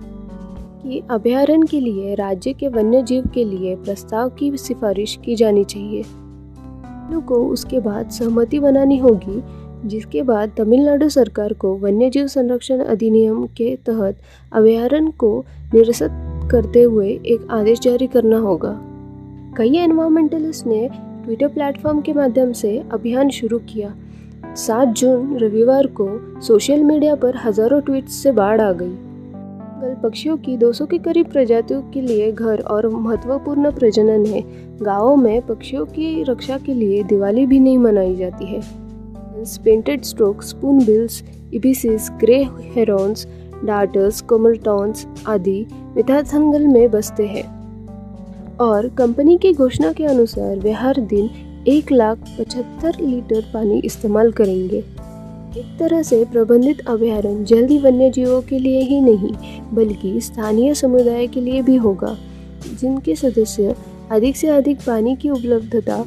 कि 0.88 1.02
अभ्यारण्य 1.10 1.66
के 1.66 1.80
लिए, 1.80 2.14
राज्य 2.14 2.52
के 2.52 2.68
वन्य 2.68 3.02
जीव 3.02 3.26
के 3.34 3.44
लिए 3.44 3.76
प्रस्ताव 3.76 4.28
की 4.28 4.56
सिफारिश 4.56 5.18
की 5.24 5.34
जानी 5.34 5.64
चाहिए। 5.64 6.04
को 7.20 7.46
उसके 7.48 7.80
बाद 7.80 8.10
सहमति 8.10 8.58
बनानी 8.58 8.98
होगी, 8.98 9.42
जिसके 9.88 10.22
बाद 10.22 10.52
तमिलनाडु 10.56 11.08
सरकार 11.08 11.52
को 11.52 11.74
वन्यजीव 11.74 12.26
संरक्षण 12.26 12.78
अधिनियम 12.78 13.46
के 13.46 13.78
तहत 13.86 14.16
अभ्यारण्य 14.52 15.10
को 15.10 15.44
निरस्त 15.74 16.08
करते 16.50 16.82
हुए 16.82 17.08
एक 17.08 17.48
आदेश 17.50 17.80
जारी 17.80 18.06
करना 18.06 18.38
होगा। 18.38 18.80
कई 19.56 19.76
एनवायरमेंटलिस्ट 19.76 20.66
ने 20.66 20.90
ट्विटर 21.24 21.48
प्लेटफॉर्म 21.48 22.00
के 22.00 22.12
माध्यम 22.12 22.52
से 22.52 22.84
अभियान 22.92 23.30
शुरू 23.30 23.58
किया। 23.58 23.94
7 24.56 24.88
जून, 24.88 25.36
रविवार 25.38 25.86
को 25.86 26.06
सोशल 26.40 26.82
मीडिया 26.82 27.14
पर 27.14 27.36
हज़ारों 27.36 27.80
ट्वीट 27.80 28.08
से 28.08 28.32
बाढ़ 28.32 28.60
आ 28.60 28.72
गई। 28.72 28.96
गल 29.80 29.94
पक्षियों 30.02 30.36
की 30.36 30.56
200 30.56 30.86
के 30.86 30.98
करीब 30.98 31.26
प्रजातियों 31.26 31.82
के 31.82 32.00
लिए 32.00 32.32
घर 32.32 32.60
और 32.60 32.88
महत्वपूर्ण 32.88 33.70
प्रजनन 33.70 34.26
है। 34.26 34.42
गाँवों 34.82 35.16
में 35.16 35.46
पक्षियों 35.46 35.84
की 35.86 36.22
रक्षा 36.22 36.58
के 36.58 36.74
लिए 36.74 37.02
दिवाली 37.02 37.46
भी 37.46 37.60
नहीं 37.60 37.78
मनाई 37.78 38.14
जाती 38.16 38.44
है। 38.44 38.60
Painted 39.64 40.02
stork 40.02 40.42
spoonbills 40.84 41.22
ibises 41.54 42.10
grey 42.20 42.42
herons 42.74 43.26
darters 43.64 44.20
common terns 44.20 45.06
आदि 45.26 45.66
मिथाथंगल 45.96 46.66
में 46.66 46.90
बसते 46.90 47.26
हैं। 47.26 47.44
और 48.56 48.88
कंपनी 48.88 49.36
की 49.38 49.52
घोषणा 49.52 49.92
के 49.92 50.04
अनुसार, 50.04 50.58
वे 50.58 50.72
हर 50.72 51.00
दिन 51.00 51.28
एक 51.68 51.92
लाख 51.92 52.18
पचहत्तर 52.38 53.00
लीटर 53.00 53.40
पानी 53.54 53.82
इस्तेमाल 53.84 54.32
करेंगे। 54.32 54.78
एक 55.56 55.76
तरह 55.78 56.02
से 56.02 56.24
प्रबंधित 56.24 56.80
अभ्यारण्य 56.88 57.44
जल्दी 57.44 57.78
वन्य 57.78 58.10
जीवों 58.10 58.42
के 58.42 58.58
लिए 58.58 58.80
ही 58.80 59.00
नहीं, 59.00 59.32
बल्कि 59.72 60.20
स्थानीय 60.20 60.74
समुदाय 60.74 61.26
के 61.26 61.40
लिए 61.40 61.62
भी 61.62 61.76
होगा, 61.76 62.16
जिनके 62.80 63.14
सदस्य 63.14 63.74
अधिक 64.10 64.36
से 64.36 64.48
अधिक 64.48 64.78
पानी 64.86 65.16
की 65.16 65.30
उपलब्धता 65.30 66.04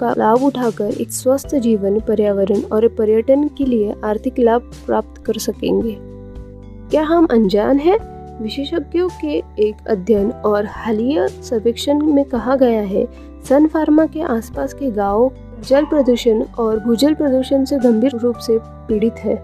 का 0.00 0.14
लाभ 0.18 0.42
उठाकर 0.42 0.90
एक 0.90 1.12
स्वस्थ 1.12 1.54
जीवन, 1.54 2.00
पर्यावरण 2.00 2.60
और 2.60 2.88
पर्यटन 2.88 3.48
के 3.48 3.64
लिए 3.64 3.94
आर्थिक 4.04 4.38
लाभ 4.38 4.72
प्राप्त 4.86 5.24
कर 5.24 5.38
सकेंगे। 5.38 5.96
क्या 6.90 7.02
हम 7.02 7.26
अनजान 7.26 7.78
हैं? 7.78 7.98
विशेषज्ञों 8.42 9.08
के 9.08 9.42
एक 9.58 9.86
अध्ययन 9.88 10.30
और 10.30 10.66
हालिया 10.66 11.26
सर्वेक्षण 11.26 12.02
में 12.02 12.24
कहा 12.24 12.56
गया 12.56 12.82
है 12.82 13.33
सन 13.48 13.66
फार्मा 13.66 14.06
के 14.06 14.20
आसपास 14.20 14.74
के 14.74 14.90
गाँव 14.90 15.32
जल 15.68 15.84
प्रदूषण 15.84 16.42
और 16.58 16.78
भूजल 16.78 17.14
प्रदूषण 17.14 17.64
से 17.64 17.78
गंभीर 17.78 18.16
रूप 18.16 18.36
से 18.36 18.58
पीड़ित 18.62 19.14
है। 19.18 19.34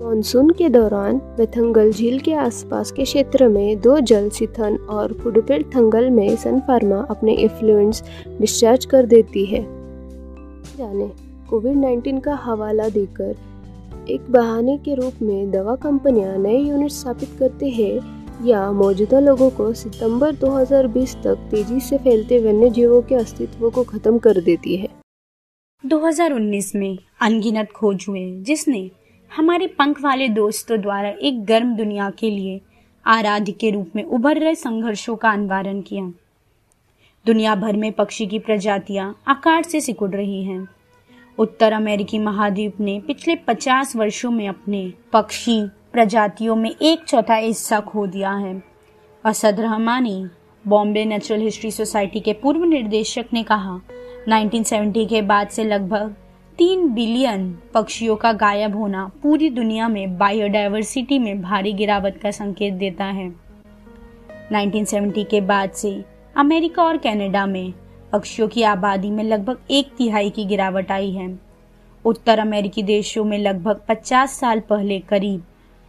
मानसून 0.00 0.50
के 0.50 0.68
दौरान 0.68 1.16
बेथंगल 1.16 1.92
झील 1.92 2.18
के 2.20 2.34
आसपास 2.34 2.90
के 2.90 3.04
क्षेत्र 3.04 3.48
में 3.48 3.80
दो 3.80 4.00
जल 4.00 4.28
सिथन 4.28 4.76
और 4.90 5.12
पुडुपेल 5.12 5.62
थंगल 5.76 6.10
में 6.10 6.36
सन 6.36 6.60
फार्मा 6.60 7.06
अपने 7.10 7.32
इफ्लुएंस 7.32 8.02
डिस्चार्ज 8.40 8.84
कर 8.84 9.06
देती 9.06 9.44
है। 9.44 9.62
जाने 10.78 11.10
कोविड 11.50 11.76
19 11.76 12.20
का 12.24 12.34
हवाला 12.34 12.88
देकर 12.88 13.34
एक 14.08 14.30
बहाने 14.30 14.78
के 14.78 14.94
रूप 14.94 15.12
में 15.22 15.50
दवा 15.50 15.74
कंपनियाँ 15.74 16.36
नए 16.38 16.58
यूनिट 16.58 16.90
स्थापित 16.90 17.28
करते 17.38 17.68
हैं 17.68 18.17
या 18.44 18.72
मौजूदा 18.72 19.20
लोगों 19.20 19.50
को 19.50 19.72
सितंबर 19.72 20.34
2020 20.34 21.14
तक 21.14 21.48
तेज़ी 21.50 21.80
से 21.80 21.98
फैलते 21.98 22.38
वन्य 22.38 22.70
जीवों 22.70 23.02
के 23.02 23.14
अस्तित्व 23.14 23.70
को 23.70 23.84
खत्म 23.84 24.18
कर 24.18 24.40
देती 24.40 24.76
है। 24.76 24.88
2019 25.86 26.74
में 26.74 26.98
अनगिनत 27.20 27.68
खोज 27.74 28.04
हुए, 28.08 28.40
जिसने 28.42 28.90
हमारे 29.36 29.66
पंख 29.66 30.00
वाले 30.00 30.28
दोस्तों 30.28 30.80
द्वारा 30.80 31.08
एक 31.08 31.44
गर्म 31.44 31.76
दुनिया 31.76 32.10
के 32.10 32.30
लिए 32.30 32.60
आराध्य 33.06 33.52
के 33.52 33.70
रूप 33.70 33.90
में 33.96 34.04
उभर 34.04 34.36
रहे 34.36 34.54
संघर्षों 34.54 35.16
का 35.16 35.36
निवारण 35.36 35.80
किया। 35.80 36.12
दुनिया 37.26 37.54
भर 37.54 37.76
में 37.76 37.92
पक्षी 37.92 38.26
की 38.26 38.38
प्रजातियाँ 38.38 39.20
आकार 39.28 39.62
से 39.62 39.80
सिकुड़ 39.80 40.10
रही 40.10 40.44
हैं। 40.44 40.68
उत्तर 41.38 41.72
अमेरिकी 41.72 42.18
महाद्वीप 42.18 42.80
ने 42.80 43.00
पिछले 43.00 43.36
50 43.36 43.96
वर्षों 43.96 44.30
में 44.30 44.48
अपने 44.48 44.92
पक्षी 45.12 45.70
प्रजातियों 45.98 46.56
में 46.56 46.74
एक 46.82 47.04
चौथा 47.04 47.34
हिस्सा 47.34 47.80
खो 47.80 48.06
दिया 48.06 48.32
है। 48.32 48.62
Asad 49.24 49.60
Rahmani, 49.60 50.26
Bombay 50.66 51.04
natural 51.04 51.40
history 51.40 51.70
society 51.70 52.20
के 52.20 52.32
पूर्व 52.32 52.64
निर्देशक 52.64 53.24
ने 53.32 53.42
कहा 53.42 53.80
1970 54.28 55.06
के 55.06 55.22
बाद 55.22 55.48
से 55.48 55.64
लगभग 55.64 56.14
तीन 56.58 56.88
बिलियन 56.88 57.58
पक्षियों 57.74 58.16
का 58.16 58.32
गायब 58.32 58.76
होना 58.76 59.10
पूरी 59.22 59.50
दुनिया 59.50 59.88
में 59.88 60.18
बायोडायवर्सिटी 60.18 61.18
में 61.18 61.42
भारी 61.42 61.72
गिरावट 61.72 62.18
का 62.18 62.30
संकेत 62.30 62.74
देता 62.74 63.04
है। 63.04 63.28
1970 64.52 65.24
के 65.24 65.40
बाद 65.40 65.70
से 65.70 66.04
अमेरिका 66.36 66.82
और 66.82 66.96
कनाडा 66.96 67.46
में 67.46 67.72
पक्षियों 68.12 68.48
की 68.48 68.62
आबादी 68.62 69.10
में 69.10 69.24
लगभग 69.24 69.58
एक 69.70 69.92
तिहाई 69.98 70.30
की 70.30 70.44
गिरावट 70.44 70.92
आई 70.92 71.10
है। 71.10 71.38
उत्तर 72.04 72.38
अमेरिकी 72.38 72.82
देशों 72.82 73.24
में 73.24 73.38
लगभग 73.38 73.80
50 73.88 74.40
साल 74.40 74.60
पहले 74.60 74.98
करीब 74.98 75.44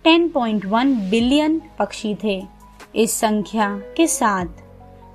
10.1 0.05 0.93
बिलियन 1.09 1.59
पक्षी 1.79 2.13
थे 2.23 2.41
इस 2.95 3.13
संख्या 3.13 3.67
के 3.97 4.05
साथ 4.07 4.61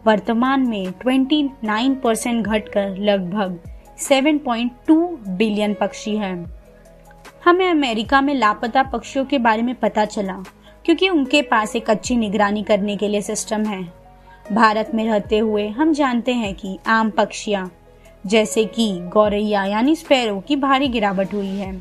वर्तमान 0.07 0.67
में 0.69 0.93
29 1.01 1.95
परसेंट 2.03 2.47
घटकर 2.47 2.97
लगभग 2.99 3.59
7.2 4.01 4.97
बिलियन 5.29 5.75
पक्षी 5.75 6.17
हैं। 6.17 6.35
हमें 7.45 7.69
अमेरिका 7.71 8.21
में 8.21 8.35
लापता 8.35 8.83
पक्षियों 8.83 9.25
के 9.25 9.39
बारे 9.39 9.63
में 9.63 9.75
पता 9.75 10.05
चला, 10.05 10.37
क्योंकि 10.85 11.09
उनके 11.09 11.43
पास 11.43 11.75
एक 11.77 11.91
अच्छी 11.91 12.17
निगरानी 12.17 12.63
करने 12.63 12.97
के 12.97 13.09
लिए 13.09 13.23
सिस्टम 13.23 13.65
है 13.65 13.83
भारत 14.53 14.91
में 14.95 15.05
रहते 15.05 15.39
हुए 15.39 15.69
हम 15.71 15.93
जानते 15.93 16.33
हैं 16.35 16.55
कि 16.55 16.79
आम 16.89 17.11
पक्षियाँ, 17.11 17.71
जैसे 18.25 18.65
कि 18.67 18.93
गौरैया 19.13 19.65
यानी 19.65 19.97
स्पैरो 19.97 20.41
की 20.41 20.57
भारी 20.59 20.89
गिरावट 20.89 21.35
हुई 21.35 21.47
है, 21.49 21.75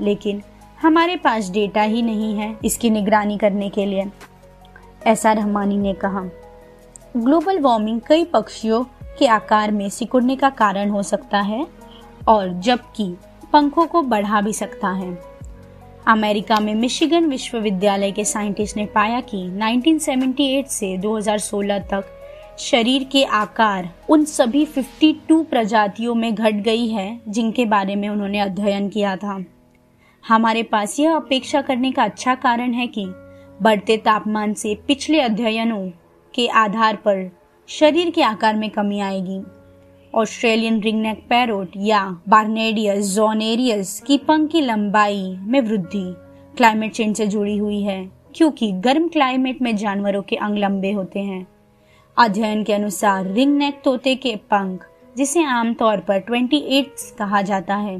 लेकिन 0.00 0.42
हमारे 0.80 1.16
पास 1.16 1.50
डेटा 1.50 1.82
ही 1.82 2.02
नहीं 2.02 2.34
है 2.36 2.56
इसकी 2.64 2.90
निगरानी 2.90 3.36
करने 3.38 3.68
के 3.70 3.84
लिए 3.86 4.04
ऐसा 5.06 5.32
रहमानी 5.32 5.76
ने 5.78 5.92
कहा। 5.94 6.20
ग्लोबल 7.16 7.58
वार्मिंग 7.58 8.00
कई 8.00 8.24
पक्षियों 8.24 8.82
के 9.18 9.26
आकार 9.26 9.70
में 9.70 9.88
सिकुड़ने 9.88 10.36
का 10.36 10.50
कारण 10.50 10.90
हो 10.90 11.02
सकता 11.02 11.40
है 11.40 11.66
और 12.28 12.52
जबकि 12.60 13.14
पंखों 13.52 13.86
को 13.86 14.02
बढ़ा 14.02 14.40
भी 14.40 14.52
सकता 14.52 14.88
है। 14.88 15.12
अमेरिका 16.08 16.60
में 16.60 16.74
मिशिगन 16.74 17.26
विश्वविद्यालय 17.26 18.12
के 18.12 18.24
साइंटिस्ट 18.24 18.76
ने 18.76 18.86
पाया 18.86 19.20
कि 19.20 19.46
1978 19.50 20.68
से 20.68 20.96
2016 20.98 21.80
तक 21.90 22.04
शरीर 22.58 23.04
के 23.12 23.24
आकार 23.24 23.94
उन 24.08 24.24
सभी 24.24 24.66
52 24.66 25.44
प्रजातियों 25.44 26.14
में 26.14 26.34
घट 26.34 26.54
गई 26.54 26.88
है 26.88 27.20
जिनके 27.28 27.64
बारे 27.66 27.96
में 27.96 28.08
उन्होंने 28.08 28.40
अध्ययन 28.40 28.88
किया 28.88 29.16
था। 29.16 29.42
हमारे 30.24 30.62
पास 30.62 30.98
यह 31.00 31.14
अपेक्षा 31.16 31.60
करने 31.62 31.90
का 31.92 32.04
अच्छा 32.04 32.34
कारण 32.34 32.72
है 32.72 32.86
कि 32.86 33.04
बढ़ते 33.62 33.96
तापमान 33.96 34.54
से 34.54 34.74
पिछले 34.86 35.20
अध्ययनों 35.20 35.88
के 36.34 36.46
आधार 36.48 36.96
पर 36.96 37.30
शरीर 37.68 38.10
के 38.10 38.22
आकार 38.22 38.56
में 38.56 38.68
कमी 38.70 39.00
आएगी। 39.00 39.40
ऑस्ट्रेलियन 40.14 40.80
रिंगनेक 40.80 41.24
पैरोट 41.28 41.72
या 41.76 42.04
बार्नेडियस 42.28 43.14
जोनेरियस 43.14 44.00
की 44.06 44.18
पंख 44.18 44.50
की 44.50 44.60
लंबाई 44.60 45.36
में 45.40 45.60
वृद्धि 45.60 46.04
क्लाइमेट 46.56 46.92
चेंज 46.92 47.16
से 47.16 47.26
जुड़ी 47.26 47.56
हुई 47.56 47.82
है, 47.82 48.10
क्योंकि 48.34 48.72
गर्म 48.72 49.08
क्लाइमेट 49.08 49.62
में 49.62 49.76
जानवरों 49.76 50.22
के 50.22 50.36
अंग 50.36 50.58
लंबे 50.58 50.92
होते 50.92 51.20
हैं। 51.20 51.46
अध्ययन 52.16 52.64
के 52.64 52.72
अनुसार 52.72 53.26
रिंग 53.26 53.56
नेक 53.56 53.80
तोते 53.84 54.14
के 54.14 54.36
पंख, 54.36 54.86
जिसे 55.16 55.44
आमतौर 55.44 56.00
पर 56.00 56.20
28 56.20 57.10
कहा 57.18 57.42
जाता 57.42 57.76
है, 57.76 57.98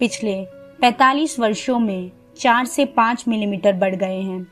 पिछले 0.00 0.44
45 0.80 1.40
वर्षों 1.40 1.78
में 1.78 2.10
4 2.36 2.64
से 2.64 2.84
5 2.84 3.24
मिलीमीटर 3.28 3.72
बढ़ 3.72 3.94
गए 3.94 4.20
हैं। 4.20 4.46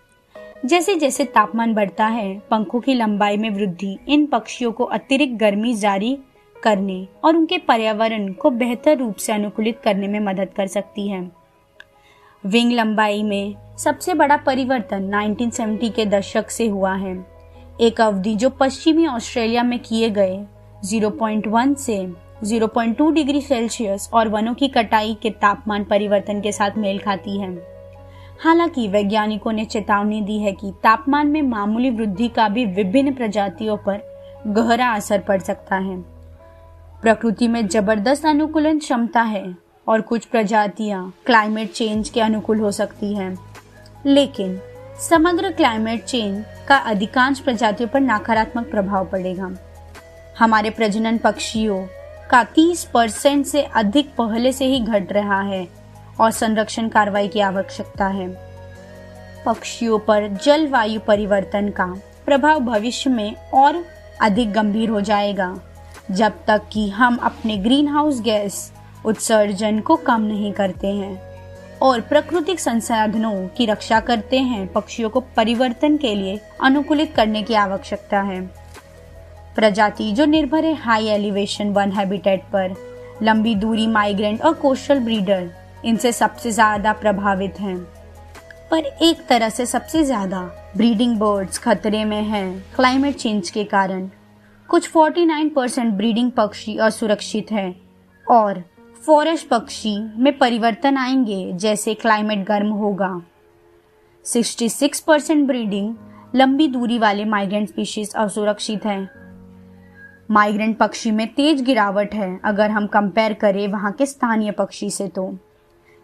जैसे 0.66 0.94
जैसे 0.94 1.24
तापमान 1.24 1.74
बढ़ता 1.74 2.06
है, 2.06 2.42
पंखों 2.50 2.80
की 2.80 2.94
लंबाई 2.94 3.36
में 3.36 3.50
वृद्धि 3.50 3.98
इन 4.08 4.26
पक्षियों 4.26 4.72
को 4.72 4.84
अतिरिक्त 4.84 5.34
गर्मी 5.34 5.74
जारी 5.74 6.18
करने 6.62 7.08
और 7.24 7.36
उनके 7.36 7.58
पर्यावरण 7.58 8.32
को 8.32 8.50
बेहतर 8.50 8.98
रूप 8.98 9.16
से 9.16 9.32
अनुकूलित 9.32 9.80
करने 9.80 10.08
में 10.08 10.20
मदद 10.20 10.48
कर 10.56 10.66
सकती 10.66 11.08
है। 11.08 11.32
विंग 12.46 12.72
लंबाई 12.72 13.22
में 13.22 13.54
सबसे 13.78 14.14
बड़ा 14.14 14.36
परिवर्तन 14.36 15.10
1970 15.14 15.90
के 15.90 16.06
दशक 16.06 16.50
से 16.50 16.66
हुआ 16.66 16.94
है। 16.94 17.26
एक 17.80 18.00
अवधि 18.00 18.34
जो 18.34 18.50
पश्चिमी 18.50 19.06
ऑस्ट्रेलिया 19.06 19.62
में 19.62 19.78
किए 19.78 20.10
गए 20.10 20.44
0.1 20.84 21.74
से 21.74 22.23
0.2 22.42 23.10
डिग्री 23.12 23.40
सेल्सियस 23.40 24.10
और 24.12 24.28
वनों 24.28 24.54
की 24.54 24.68
कटाई 24.68 25.16
के 25.22 25.30
तापमान 25.30 25.84
परिवर्तन 25.84 26.40
के 26.40 26.52
साथ 26.52 26.70
मेल 26.76 26.98
खाती 26.98 27.40
है। 27.40 27.74
हालाँकि 28.44 28.88
वैज्ञानिकों 28.88 29.52
ने 29.52 29.64
चेतावनी 29.64 30.20
दी 30.20 30.38
है 30.38 30.52
कि 30.52 30.72
तापमान 30.82 31.26
में 31.26 31.42
मामूली 31.42 31.90
वृद्धि 31.90 32.28
का 32.28 32.48
भी 32.48 32.66
विभिन्न 32.66 33.14
प्रजातियों 33.14 33.76
पर 33.76 34.02
गहरा 34.46 34.88
असर 34.88 35.18
पड़ 35.18 35.40
सकता 35.40 35.76
है। 35.76 36.00
प्रकृति 37.02 37.48
में 37.48 37.68
ज़बरदस्त 37.68 38.26
अनुकूलन 38.26 38.78
क्षमता 38.78 39.22
है 39.22 39.56
और 39.88 40.00
कुछ 40.00 40.24
प्रजातियाँ 40.24 41.14
क्लाइमेट 41.26 41.72
चेंज 41.72 42.08
के 42.08 42.20
अनुकूल 42.20 42.60
हो 42.60 42.70
सकती 42.70 43.14
हैं। 43.14 43.38
लेकिन 44.06 44.60
समग्र 45.08 45.50
क्लाइमेट 45.50 46.04
चेंज 46.04 46.44
का 46.68 46.76
अधिकांश 46.76 47.40
प्रजातियों 47.40 47.88
पर 47.88 48.00
नकारात्मक 48.00 48.70
प्रभाव 48.70 49.06
पड़ेगा। 49.06 49.56
हमारे 50.38 50.70
प्रजनन 50.70 51.18
पक्षियों 51.18 51.86
का 52.34 52.42
30 52.44 52.82
परसेंट 52.84 53.46
से 53.46 53.62
अधिक 53.62 54.08
पहले 54.08 54.52
से 54.52 54.64
ही 54.64 54.78
घट 54.80 55.12
रहा 55.12 55.40
है 55.40 55.68
और 56.20 56.30
संरक्षण 56.30 56.88
कार्रवाई 56.88 57.28
की 57.28 57.40
आवश्यकता 57.40 58.06
है। 58.06 58.26
पक्षियों 59.46 59.98
पर 59.98 60.26
जलवायु 60.44 61.00
परिवर्तन 61.00 61.68
का 61.68 61.86
प्रभाव 62.26 62.60
भविष्य 62.60 63.10
में 63.10 63.50
और 63.50 63.84
अधिक 64.22 64.52
गंभीर 64.52 64.90
हो 64.90 65.00
जाएगा, 65.00 65.60
जब 66.10 66.32
तक 66.46 66.62
कि 66.72 66.88
हम 66.90 67.16
अपने 67.16 67.56
ग्रीन 67.56 67.88
हाउस 67.88 68.20
गैस 68.20 68.72
उत्सर्जन 69.04 69.80
को 69.80 69.96
कम 69.96 70.22
नहीं 70.22 70.52
करते 70.52 70.86
हैं 70.86 71.20
और 71.78 72.00
प्राकृतिक 72.00 72.60
संसाधनों 72.60 73.48
की 73.48 73.66
रक्षा 73.66 74.00
करते 74.00 74.38
हैं। 74.38 74.66
पक्षियों 74.72 75.10
को 75.10 75.20
परिवर्तन 75.20 75.96
के 75.96 76.14
लिए 76.14 76.40
अनुकूलित 76.62 77.14
करने 77.14 77.42
की 77.42 77.54
आवश्यकता 77.54 78.20
है। 78.20 78.63
प्रजाति 79.56 80.10
जो 80.12 80.24
निर्भर 80.24 80.64
है 80.64 80.74
हाई 80.74 81.06
एलिवेशन 81.06 81.68
वन 81.72 81.92
हैबिटेट 81.92 82.42
पर। 82.52 82.74
लंबी 83.22 83.54
दूरी 83.54 83.86
माइग्रेंट 83.86 84.42
और 84.42 84.54
कोस्टल 84.54 85.00
ब्रीडर 85.00 85.50
इनसे 85.84 86.12
सबसे 86.12 86.50
ज़्यादा 86.50 86.92
प्रभावित 86.92 87.60
हैं। 87.60 87.78
पर 88.70 88.84
एक 89.02 89.24
तरह 89.26 89.48
से 89.48 89.66
सबसे 89.66 90.02
ज़्यादा 90.04 90.40
ब्रीडिंग 90.76 91.16
बर्ड्स 91.18 91.58
खतरे 91.58 92.04
में 92.04 92.22
हैं 92.22 92.64
क्लाइमेट 92.76 93.16
चेंज 93.16 93.50
के 93.50 93.64
कारण। 93.64 94.08
कुछ 94.68 94.90
49 94.90 95.50
परसेंट 95.50 95.92
ब्रीडिंग 95.94 96.30
पक्षी 96.30 96.76
असुरक्षित 96.78 97.52
हैं 97.52 97.74
और 98.26 98.62
फॉरेस्ट 99.02 99.48
पक्षी 99.48 99.96
में 100.16 100.36
परिवर्तन 100.38 100.96
आएँगे 100.96 101.52
जैसे 101.52 101.94
क्लाइमेट 101.94 102.46
गर्म 102.46 102.70
होगा। 102.72 103.10
66 104.26 105.00
परसेंट 105.00 105.46
ब्रीडिंग 105.46 105.94
लंबी 106.34 106.68
दूरी 106.68 106.98
वाले 106.98 107.24
माइग्रेंट 107.24 107.68
स्पीशीज 107.68 108.14
असुरक्षित 108.14 108.86
हैं। 108.86 109.23
माइग्रेंट 110.28 110.76
पक्षी 110.78 111.10
में 111.10 111.26
तेज 111.34 111.60
गिरावट 111.62 112.14
है। 112.14 112.38
अगर 112.44 112.70
हम 112.70 112.86
कंपेयर 112.86 113.32
करें 113.32 113.66
वहाँ 113.68 113.92
के 113.92 114.06
स्थानीय 114.06 114.50
पक्षी 114.50 114.90
से 114.90 115.08
तो। 115.08 115.32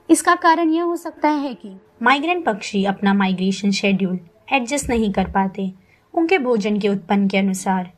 इसका 0.08 0.34
कारण 0.36 0.70
यह 0.70 0.82
हो 0.82 0.96
सकता 0.96 1.28
है 1.28 1.52
कि 1.54 1.70
माइग्रेंट 2.02 2.44
पक्षी 2.44 2.84
अपना 2.84 3.14
माइग्रेशन 3.14 3.70
शेड्यूल 3.70 4.18
एडजस्ट 4.52 4.88
नहीं 4.90 5.12
कर 5.12 5.30
पाते। 5.30 5.70
उनके 6.14 6.38
भोजन 6.38 6.78
के 6.78 6.88
उत्पन्न 6.88 7.28
के 7.28 7.38
अनुसार। 7.38 7.90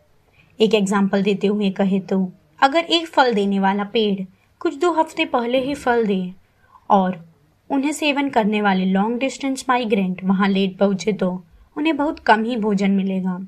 एक 0.58 0.74
एग्ज़ाम्पल 0.74 1.22
देते 1.22 1.46
हुए 1.46 1.70
कहे 1.70 2.00
तो 2.00 2.20
अगर 2.62 2.84
एक 2.90 3.06
फल 3.06 3.32
देने 3.34 3.58
वाला 3.60 3.84
पेड़ 3.84 4.24
कुछ 4.60 4.76
दो 4.78 4.92
हफ़्ते 4.92 5.24
पहले 5.24 5.60
ही 5.60 5.74
फल 5.74 6.04
दे 6.06 6.22
और 6.90 7.16
उन्हें 7.70 7.92
सेवन 7.92 8.28
करने 8.28 8.60
वाले 8.62 8.84
लॉन्ग 8.84 9.18
डिस्टेंस 9.18 9.64
माइग्रेंट 9.68 10.22
वहाँ 10.24 10.48
लेट 10.48 10.76
पहुँचे 10.78 11.12
तो 11.12 11.30
उन्हें 11.76 11.96
बहुत 11.96 12.18
कम 12.18 12.44
ही 12.44 12.56
भोजन 12.56 12.90
मिलेगा। 12.90 13.38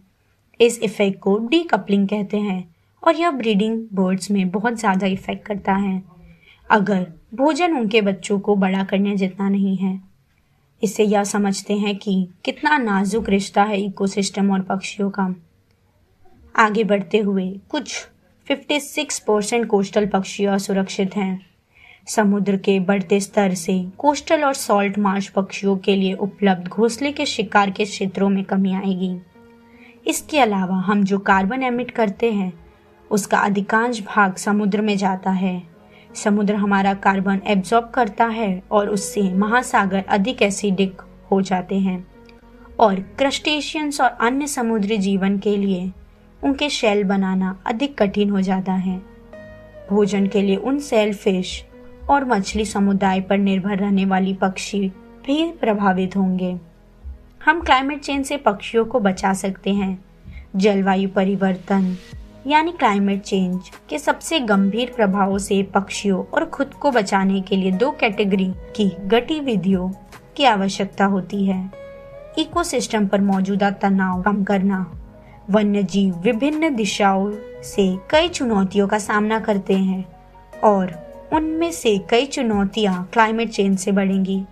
इस 0.61 0.79
इफ़ेक्ट 0.79 1.19
को 1.21 1.37
डीकपलिंग 1.49 2.09
कहते 2.09 2.37
हैं 2.37 2.63
और 3.03 3.17
यह 3.17 3.31
ब्रीडिंग 3.31 3.87
बर्ड्स 3.93 4.31
में 4.31 4.51
बहुत 4.51 4.75
ज़्यादा 4.75 5.07
इफ़ेक्ट 5.07 5.47
करता 5.47 5.73
है। 5.73 6.03
अगर 6.71 7.07
भोजन 7.35 7.77
उनके 7.77 8.01
बच्चों 8.01 8.39
को 8.41 8.55
बड़ा 8.57 8.85
करने 8.85 9.17
जितना 9.17 9.49
नहीं 9.49 9.77
है, 9.77 10.01
इससे 10.83 11.05
यह 11.05 11.25
समझते 11.25 11.75
हैं 11.75 11.97
कि 11.97 12.17
कितना 12.45 12.77
नाजुक 12.79 13.29
रिश्ता 13.29 13.63
है 13.63 13.81
इकोसिस्टम 13.81 14.51
और 14.53 14.63
पक्षियों 14.63 15.11
का। 15.11 15.35
आगे 16.55 16.85
बढ़ते 16.85 17.19
हुए 17.19 17.49
कुछ 17.71 17.97
56 18.47 19.19
परसेंट 19.19 19.67
कोस्टल 19.67 20.07
पक्षी 20.07 20.45
असुरक्षित 20.47 21.17
हैं। 21.17 21.47
समुद्र 22.07 22.57
के 22.57 22.79
बढ़ते 22.81 23.21
स्तर 23.21 23.55
से 23.55 23.79
कोस्टल 23.99 24.45
और 24.45 24.55
सॉल्ट 24.55 24.99
मार्श 24.99 25.29
पक्षियों 25.29 25.77
के 25.77 25.97
लिए 25.97 26.15
उपलब्ध 26.15 26.69
घोंसले 26.69 27.13
के 27.13 27.27
शिकार 27.27 27.71
के 27.71 27.85
क्षेत्रों 27.85 28.29
में 28.29 28.43
कमी 28.45 28.75
आएगी। 28.75 29.17
इसके 30.07 30.41
अलावा 30.41 30.77
हम 30.77 31.05
जो 31.05 31.19
कार्बन 31.19 31.63
एमिट 31.63 31.91
करते 31.91 32.33
हैं, 32.33 32.53
उसका 33.11 33.39
अधिकांश 33.39 34.01
भाग 34.01 34.35
समुद्र 34.35 34.81
में 34.81 34.97
जाता 34.97 35.31
है। 35.31 35.63
समुद्र 36.15 36.55
हमारा 36.55 36.95
कार्बन 36.95 37.41
एब्जॉर्ब 37.47 37.91
करता 37.91 38.25
है 38.25 38.63
और 38.71 38.89
उससे 38.89 39.35
महासागर 39.35 40.05
अधिक 40.09 40.43
एसिडिक 40.43 41.03
हो 41.31 41.43
जाते 41.43 41.79
हैं। 41.79 42.07
और 42.81 42.95
क्रस्टेशियंस 43.01 44.01
और 44.01 44.11
अन्य 44.11 44.47
समुद्री 44.47 44.99
जीवन 44.99 45.39
के 45.39 45.57
लिए 45.57 45.93
उनके 46.45 46.69
शेल 46.69 47.05
बनाना 47.05 47.61
अधिक 47.67 47.99
कठिन 47.99 48.31
हो 48.31 48.41
जाता 48.41 48.73
है। 48.73 49.03
भोजन 49.91 50.27
के 50.27 50.43
लिए 50.43 50.57
उन 50.57 50.79
सेल 50.79 51.15
फ़िश 51.15 51.65
और 52.11 52.25
मछली 52.25 52.65
समुदाय 52.65 53.21
पर 53.21 53.39
निर्भर 53.39 53.77
रहने 53.77 54.05
वाली 54.05 54.35
पक्षी 54.35 54.89
भी 55.27 55.53
प्रभावित 55.53 56.17
होंगे। 56.17 56.74
हम 57.45 57.61
क्लाइमेट 57.61 58.01
चेंज 58.01 58.25
से 58.27 58.37
पक्षियों 58.37 58.85
को 58.85 59.01
बचा 59.01 59.33
सकते 59.35 59.71
हैं। 59.71 60.05
जलवायु 60.57 61.09
परिवर्तन, 61.09 61.97
यानी 62.47 62.73
क्लाइमेट 62.73 63.23
चेंज 63.23 63.71
के 63.89 63.99
सबसे 63.99 64.41
गंभीर 64.41 64.93
प्रभावों 64.97 65.39
से 65.39 65.63
पक्षियों 65.63 66.23
और 66.25 66.45
खुद 66.45 66.73
को 66.75 66.91
बचाने 66.91 67.41
के 67.41 67.57
लिए 67.57 67.73
दो 67.73 67.91
कैटेगरी 67.91 68.49
की 68.77 68.89
गतिविधियों 69.07 69.91
की 70.37 70.45
आवश्यकता 70.45 71.05
होती 71.05 71.45
है। 71.47 71.71
इकोसिस्टम 72.39 73.07
पर 73.07 73.21
मौजूदा 73.21 73.71
तनाव 73.71 74.23
कम 74.23 74.43
करना 74.45 74.85
वन्य 75.51 75.83
जीव 75.83 76.19
विभिन्न 76.19 76.75
दिशाओं 76.75 77.31
से 77.65 77.97
कई 78.11 78.29
चुनौतियों 78.29 78.89
का 78.89 78.99
सामना 78.99 79.41
करते 79.41 79.75
हैं 79.75 80.05
और 80.65 80.99
उनमें 81.33 81.73
से 81.73 81.99
कई 82.11 82.27
चुनौतियाँ 82.27 83.09
क्लाइमेट 83.13 83.51
चेंज 83.51 83.79
से 83.79 83.93
बढ़ेंगी। 83.93 84.45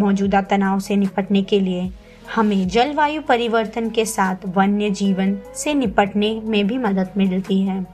मौजूदा 0.00 0.42
तनाव 0.42 0.80
से 0.80 0.96
निपटने 0.96 1.42
के 1.42 1.60
लिए 1.60 1.90
हमें 2.34 2.68
जलवायु 2.68 3.22
परिवर्तन 3.22 3.90
के 3.90 4.04
साथ 4.04 4.36
वन्य 4.46 4.90
जीवन 4.90 5.38
से 5.54 5.74
निपटने 5.74 6.40
में 6.44 6.66
भी 6.66 6.78
मदद 6.78 7.10
मिलती 7.16 7.60
है। 7.62 7.86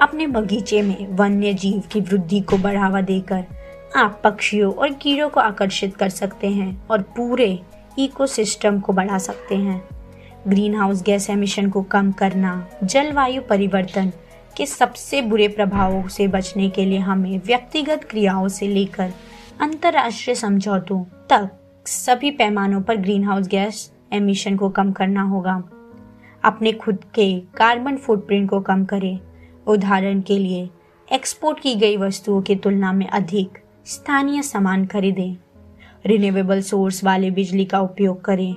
अपने 0.00 0.26
बगीचे 0.26 0.82
में 0.82 1.06
वन्य 1.08 1.54
जीव 1.54 1.82
की 1.92 2.00
वृद्धि 2.00 2.40
को 2.40 2.58
बढ़ावा 2.58 3.00
देकर 3.00 3.44
आप 3.96 4.20
पक्षियों 4.24 4.72
और 4.72 4.92
कीड़ों 4.92 5.28
को 5.28 5.40
आकर्षित 5.40 5.96
कर 5.96 6.08
सकते 6.08 6.48
हैं 6.48 6.86
और 6.90 7.02
पूरे 7.02 7.58
इकोसिस्टम 7.98 8.80
को 8.80 8.92
बढ़ा 8.92 9.18
सकते 9.18 9.56
हैं। 9.56 9.88
ग्रीन 10.48 10.74
हाउस 10.74 11.02
गैस 11.02 11.30
एमिशन 11.30 11.70
को 11.70 11.82
कम 11.82 12.12
करना 12.12 12.68
जलवायु 12.84 13.42
परिवर्तन 13.42 14.12
के 14.56 14.66
सबसे 14.66 15.22
बुरे 15.22 15.48
प्रभावों 15.48 16.08
से 16.08 16.28
बचने 16.28 16.70
के 16.70 16.84
लिए 16.84 16.98
हमें 16.98 17.40
व्यक्तिगत 17.46 18.04
क्रियाओं 18.04 18.48
से 18.48 18.68
लेकर 18.68 19.12
अंतर्राष्ट्रीय 19.60 20.34
समझौतों 20.34 21.04
तक 21.04 21.50
सभी 21.86 22.30
पैमानों 22.30 22.82
पर 22.82 22.96
ग्रीन 22.96 23.24
हाउस 23.24 23.48
गैस 23.48 23.92
एमिशन 24.12 24.56
को 24.56 24.68
कम 24.68 24.92
करना 24.92 25.22
होगा। 25.22 25.64
अपने 26.44 26.72
खुद 26.72 26.98
के 27.14 27.40
कार्बन 27.40 27.96
फुटप्रिंट 27.96 28.50
को 28.50 28.60
कम 28.60 28.84
करें। 28.84 29.20
उदाहरण 29.66 30.20
के 30.20 30.38
लिए 30.38 30.70
एक्सपोर्ट 31.12 31.60
की 31.60 31.74
गई 31.74 31.96
वस्तुओं 31.96 32.42
की 32.42 32.56
तुलना 32.56 32.92
में 32.92 33.06
अधिक 33.06 33.58
स्थानीय 33.86 34.42
सामान 34.42 34.86
खरीदें। 34.86 35.36
रिन्यूएबल 36.06 36.60
सोर्स 36.60 37.04
वाले 37.04 37.30
बिजली 37.30 37.64
का 37.64 37.80
उपयोग 37.80 38.24
करें। 38.24 38.56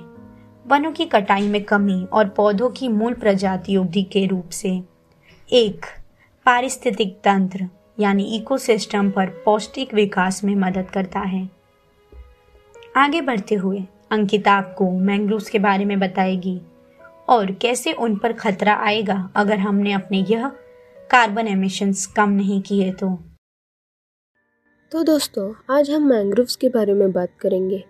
वनों 0.66 0.92
की 0.92 1.04
कटाई 1.04 1.48
में 1.48 1.64
कमी 1.64 2.04
और 2.12 2.28
पौधों 2.28 2.70
की 2.70 2.88
मूल 2.88 3.14
प्रजाति 3.14 4.04
के 4.12 4.26
रूप 4.26 4.48
से। 4.48 4.82
एक, 5.52 5.86
पारिस्थितिक 6.46 7.20
तंत्र, 7.24 7.68
यानी 8.00 8.22
इकोसिस्टम 8.22 9.10
पर 9.10 9.26
पौष्टिक 9.26 9.94
विकास 9.94 10.44
में 10.44 10.54
मदद 10.54 10.90
करता 10.90 11.20
है। 11.20 11.55
आगे 12.96 13.20
बढ़ते 13.20 13.54
हुए 13.54 13.78
अंकिता 14.10 14.52
आपको 14.52 14.90
मैंग्रोव्स 14.90 15.50
के 15.50 15.58
बारे 15.58 15.84
में 15.84 16.00
बताएगी 16.00 16.60
और 17.28 17.52
कैसे 17.52 17.92
उन 17.92 18.16
पर 18.16 18.32
खतरा 18.32 18.74
आएगा 18.74 19.30
अगर 19.36 19.58
हमने 19.58 19.92
अपने 19.92 20.24
यह 20.30 20.48
कार्बन 21.10 21.46
एमिशंस 21.46 22.06
कम 22.06 22.28
नहीं 22.28 22.62
किए 22.62 22.92
तो। 22.92 23.18
तो 24.92 25.02
दोस्तों, 25.02 25.54
आज 25.70 25.90
हम 25.90 26.08
मैंग्रोव्स 26.08 26.56
के 26.56 26.68
बारे 26.68 26.92
में 26.92 27.12
बात 27.12 27.28
करेंगे। 27.40 27.84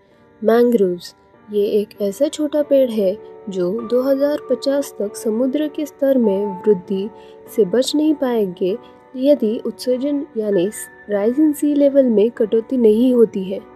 मैंग्रोव्स, 0.44 1.14
ये 1.52 1.64
एक 1.64 1.88
ऐसा 2.02 2.28
छोटा 2.28 2.62
पेड़ 2.62 2.90
है 2.90 3.18
जो 3.48 3.88
2050 3.88 4.94
तक 4.98 5.16
समुद्र 5.16 5.68
के 5.68 5.86
स्तर 5.86 6.18
में 6.18 6.62
वृद्धि 6.62 7.10
से 7.56 7.64
बच 7.64 7.94
नहीं 7.94 8.14
पाएँगे, 8.14 8.78
यदि 9.16 9.62
उत्सर्जन 9.66 10.26
यानी 10.36 10.70
राइजिंग 11.10 11.54
सी 11.54 11.74
लेवल 11.74 12.04
में 12.04 12.30
कटौती 12.30 12.76
नहीं 12.76 13.14
होती 13.14 13.44
है। 13.44 13.75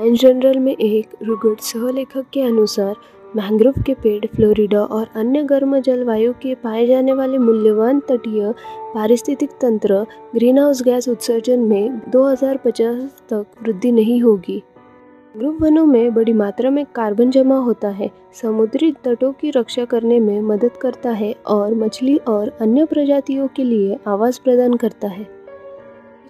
इन 0.00 0.14
जनरल 0.14 0.58
में 0.58 0.72
एक 0.72 1.08
रुगट 1.22 1.60
सहलेखक 1.60 2.24
के 2.32 2.42
अनुसार, 2.42 2.94
मैंग्रोव 3.36 3.74
के 3.82 3.94
पेड़ 3.94 4.26
फ्लोरिडा 4.26 4.80
और 4.80 5.08
अन्य 5.16 5.42
गर्म 5.42 5.78
जलवायु 5.80 6.32
के 6.32 6.54
पाए 6.54 6.86
जाने 6.86 7.12
वाले 7.12 7.38
मूल्यवान 7.38 8.00
तटीय 8.00 8.54
पारिस्थितिक 8.94 9.50
तंत्र 9.50 10.06
ग्रीन 10.34 10.58
हाउस 10.58 10.82
गैस 10.82 11.08
उत्सर्जन 11.08 11.60
में 11.60 12.00
2050 12.10 13.08
तक 13.30 13.46
वृद्धि 13.62 13.92
नहीं 13.92 14.20
होगी। 14.22 14.62
ग्रुप 15.36 15.58
वनों 15.62 15.86
में 15.86 16.14
बड़ी 16.14 16.32
मात्रा 16.32 16.70
में 16.70 16.86
कार्बन 16.94 17.30
जमा 17.30 17.56
होता 17.56 17.88
है, 17.88 18.10
समुद्री 18.42 18.92
तटों 18.92 19.32
की 19.32 19.50
रक्षा 19.50 19.84
करने 19.84 20.20
में 20.20 20.40
मदद 20.40 20.76
करता 20.76 21.10
है 21.10 21.34
और 21.46 21.74
मछली 21.74 22.16
और 22.16 22.48
अन्य 22.60 22.84
प्रजातियों 22.84 23.48
के 23.48 23.64
लिए 23.64 23.98
आवास 24.06 24.38
प्रदान 24.38 24.74
करता 24.74 25.08
है। 25.08 25.41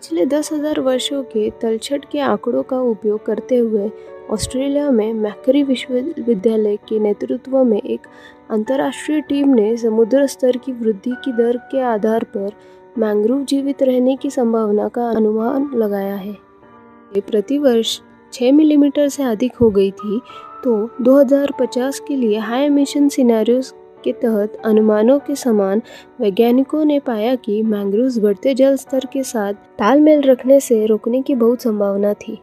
पिछले 0.03 0.25
दस 0.27 0.53
हज़ार 0.53 0.79
वर्षों 0.81 1.23
के 1.23 1.51
तलछट 1.61 2.05
के 2.13 2.19
आंकड़ों 2.19 2.63
का 2.63 2.79
उपयोग 2.83 3.25
करते 3.25 3.57
हुए 3.57 3.91
ऑस्ट्रेलिया 4.31 4.91
में 4.91 5.13
मैकरी 5.15 5.63
विश्वविद्यालय 5.63 6.77
के 6.89 6.99
नेतृत्व 6.99 7.57
में 7.65 7.81
एक 7.81 8.07
अंतर्राष्ट्रीय 8.51 9.21
टीम 9.21 9.53
ने 9.55 9.77
समुद्र 9.77 10.27
स्तर 10.27 10.57
की 10.57 10.73
वृद्धि 10.73 11.11
की 11.25 11.33
दर 11.33 11.57
के 11.71 11.81
आधार 11.81 12.25
पर 12.35 12.51
मैंग्रोव 12.99 13.45
जीवित 13.45 13.83
रहने 13.83 14.17
की 14.17 14.31
संभावना 14.31 14.89
का 14.89 15.09
अनुमान 15.11 15.71
लगाया 15.75 16.15
है। 16.15 16.33
ये 16.33 17.21
प्रतिवर्ष 17.21 18.01
6 18.33 18.53
मिलीमीटर 18.53 19.09
से 19.09 19.23
अधिक 19.23 19.57
हो 19.57 19.71
गई 19.71 19.91
थी 19.93 20.21
तो 20.65 20.75
2050 21.03 21.99
के 21.99 22.17
लिए 22.17 22.39
हाई 22.39 22.65
एमिशन 22.65 23.09
सिनेरियोस 23.09 23.75
के 24.05 24.13
तहत 24.13 24.61
अनुमानों 24.65 25.19
के 25.19 25.35
समान 25.35 25.83
वैज्ञानिकों 26.21 26.85
ने 26.85 26.99
पाया 27.01 27.35
कि 27.35 27.63
मैंग्रोव्स 27.63 28.19
बढ़ते 28.19 28.55
जल 28.55 28.77
स्तर 28.77 29.07
के 29.13 29.23
साथ 29.23 29.55
तालमेल 29.79 30.23
रखने 30.23 30.61
से 30.61 30.85
रोकने 30.87 31.23
की 31.23 31.35
बहुत 31.35 31.63
संभावना 31.63 32.15
थी। 32.15 32.41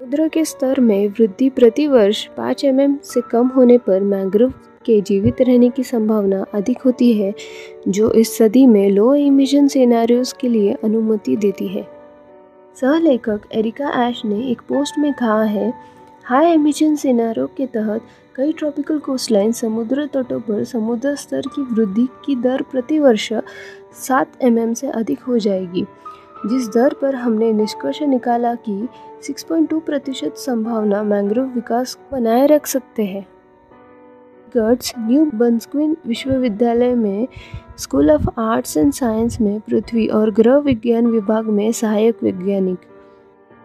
समुद्र 0.00 0.28
के 0.28 0.44
स्तर 0.44 0.80
में 0.80 1.08
वृद्धि 1.08 1.50
प्रति 1.50 1.86
वर्ष 1.86 2.26
पाँच 2.36 2.64
एम 2.64 2.96
से 3.04 3.20
कम 3.20 3.48
होने 3.48 3.78
पर 3.78 4.00
मैंग्रोव 4.00 4.52
के 4.86 5.00
जीवित 5.00 5.40
रहने 5.40 5.68
की 5.70 5.82
संभावना 5.82 6.44
अधिक 6.54 6.82
होती 6.82 7.12
है, 7.12 7.34
जो 7.88 8.10
इस 8.10 8.36
सदी 8.36 8.66
में 8.66 8.88
लो 8.90 9.14
इमिशन 9.14 9.68
सिनेरियोज 9.68 10.32
के 10.32 10.48
लिए 10.48 10.76
अनुमति 10.84 11.36
देती 11.36 11.68
है। 11.68 11.86
सह 12.80 12.98
लेखक 12.98 13.40
एरिका 13.52 14.08
एश 14.08 14.22
ने 14.24 14.40
एक 14.50 14.60
पोस्ट 14.60 14.98
में 14.98 15.12
कहा 15.14 15.42
है, 15.42 15.72
हाई 16.24 16.46
एमिशन 16.46 16.96
सिनेरियो 16.96 17.46
के 17.46 17.66
तहत 17.66 18.02
कई 18.36 18.52
ट्रॉपिकल 18.52 18.98
कोस्टलाइन 18.98 19.52
समुद्र 19.52 20.06
तटों 20.06 20.40
पर 20.40 20.64
समुद्र 20.64 21.14
स्तर 21.14 21.40
की 21.40 21.62
वृद्धि 21.62 22.08
की 22.24 22.36
दर 22.36 22.62
प्रतिवर्ष 22.62 23.32
सात 23.92 24.32
एम 24.42 24.66
mm 24.66 24.74
से 24.74 24.86
अधिक 24.86 25.22
हो 25.22 25.38
जाएगी। 25.38 25.86
जिस 26.46 26.68
दर 26.68 26.94
पर 26.94 27.14
हमने 27.14 27.52
निष्कर्ष 27.52 28.02
निकाला 28.02 28.54
कि 28.54 28.88
6.2 29.22 29.80
प्रतिशत 29.80 30.34
संभावना 30.36 31.02
मैंग्रोव 31.02 31.46
विकास 31.46 31.98
बनाए 32.12 32.46
रख 32.46 32.66
सकते 32.66 33.04
हैं। 33.04 33.26
गर्ड्स 34.56 34.94
न्यू 34.98 35.30
बंसक्विन 35.34 35.96
विश्वविद्यालय 36.06 36.94
में 36.94 37.28
school 37.78 38.10
of 38.10 38.40
arts 38.40 38.76
and 38.76 38.92
science 38.92 39.40
में 39.40 39.60
पृथ्वी 39.60 40.08
और 40.08 40.30
ग्रह 40.30 40.56
विज्ञान 40.56 41.06
विभाग 41.06 41.46
में 41.46 41.72
सहायक 41.72 42.16
वैज्ञानिक। 42.22 42.78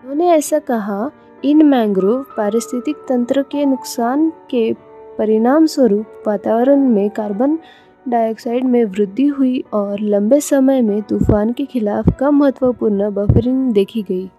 उन्होंने 0.04 0.30
ऐसा 0.30 0.60
कहा 0.60 1.12
इन 1.45 1.65
मैंग्रोव 1.65 2.23
पारिस्थितिक 2.38 2.95
तंत्र 2.95 3.41
के 3.41 3.65
नुकसान 3.65 4.29
के 4.29 4.73
परिणाम 5.17 5.65
स्वरूप 5.65 6.23
वातावरण 6.27 6.79
में 6.79 7.10
कार्बन 7.10 7.60
डाइऑक्साइड 8.08 8.63
में 8.63 8.86
वृद्धि 8.86 9.25
हुई 9.25 9.63
और 9.73 9.99
लंबे 9.99 10.39
समय 10.39 10.81
में 10.81 11.01
तूफ़ान 11.01 11.53
के 11.53 11.65
खिलाफ 11.65 12.10
कम 12.19 12.36
महत्वपूर्ण 12.36 13.12
बफरिंग 13.12 13.73
देखी 13.73 14.01
गई। 14.01 14.29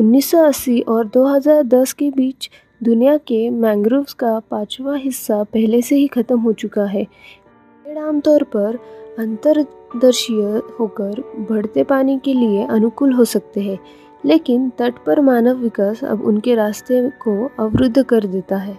1980 0.00 0.80
और 0.88 1.06
2010 1.06 1.92
के 1.92 2.10
बीच 2.10 2.50
दुनिया 2.82 3.16
के 3.16 3.50
मैंग्रोव्स 3.50 4.12
का 4.12 4.38
पांचवा 4.38 4.94
हिस्सा 4.94 5.42
पहले 5.42 5.82
से 5.82 5.96
ही 5.96 6.06
खत्म 6.06 6.40
हो 6.40 6.52
चुका 6.52 6.84
है। 6.84 7.04
पेड़ 7.84 7.98
आमतौर 7.98 8.42
पर 8.42 8.78
अंतरदर्शीय 9.18 10.62
होकर 10.80 11.46
बढ़ते 11.50 11.84
पानी 11.84 12.18
के 12.24 12.34
लिए 12.34 12.64
अनुकूल 12.64 13.12
हो 13.12 13.24
सकते 13.24 13.60
हैं। 13.60 13.78
लेकिन 14.26 14.70
तट 14.70 14.94
पर 15.06 15.20
मानव 15.20 15.56
विकास 15.56 16.04
अब 16.04 16.22
उनके 16.22 16.54
रास्ते 16.54 17.10
को 17.10 17.50
अवरुद्ध 17.58 18.02
कर 18.02 18.26
देता 18.26 18.56
है। 18.56 18.78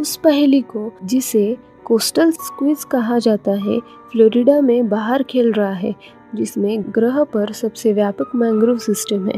उस 0.00 0.16
पहेली 0.16 0.60
को, 0.60 0.92
जिसे 1.04 1.56
कोस्टल 1.84 2.30
स्क्वीज 2.30 2.84
कहा 2.84 3.18
जाता 3.18 3.50
है, 3.50 3.80
फ्लोरिडा 3.80 4.60
में 4.60 4.88
बाहर 4.88 5.22
खेल 5.22 5.52
रहा 5.52 5.72
है, 5.72 5.94
जिसमें 6.34 6.82
ग्रह 6.82 7.24
पर 7.24 7.52
सबसे 7.52 7.92
व्यापक 7.92 8.30
मैंग्रोव 8.34 8.78
सिस्टम 8.78 9.26
है। 9.26 9.36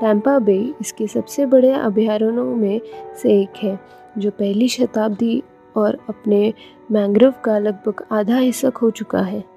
टैंपा 0.00 0.38
बे 0.38 0.74
इसके 0.80 1.06
सबसे 1.06 1.46
बड़े 1.46 1.72
अभयारण्यों 1.72 2.56
में 2.56 2.80
से 3.22 3.40
एक 3.40 3.52
है, 3.56 3.80
जो 4.18 4.30
पहली 4.30 4.68
शताब्दी 4.68 5.42
और 5.76 5.98
अपने 6.08 6.54
मैंग्रोव 6.92 7.34
का 7.44 7.58
लगभग 7.58 8.04
आधा 8.12 8.36
हिस्सा 8.36 8.70
खो 8.70 8.90
चुका 8.90 9.20
है। 9.20 9.53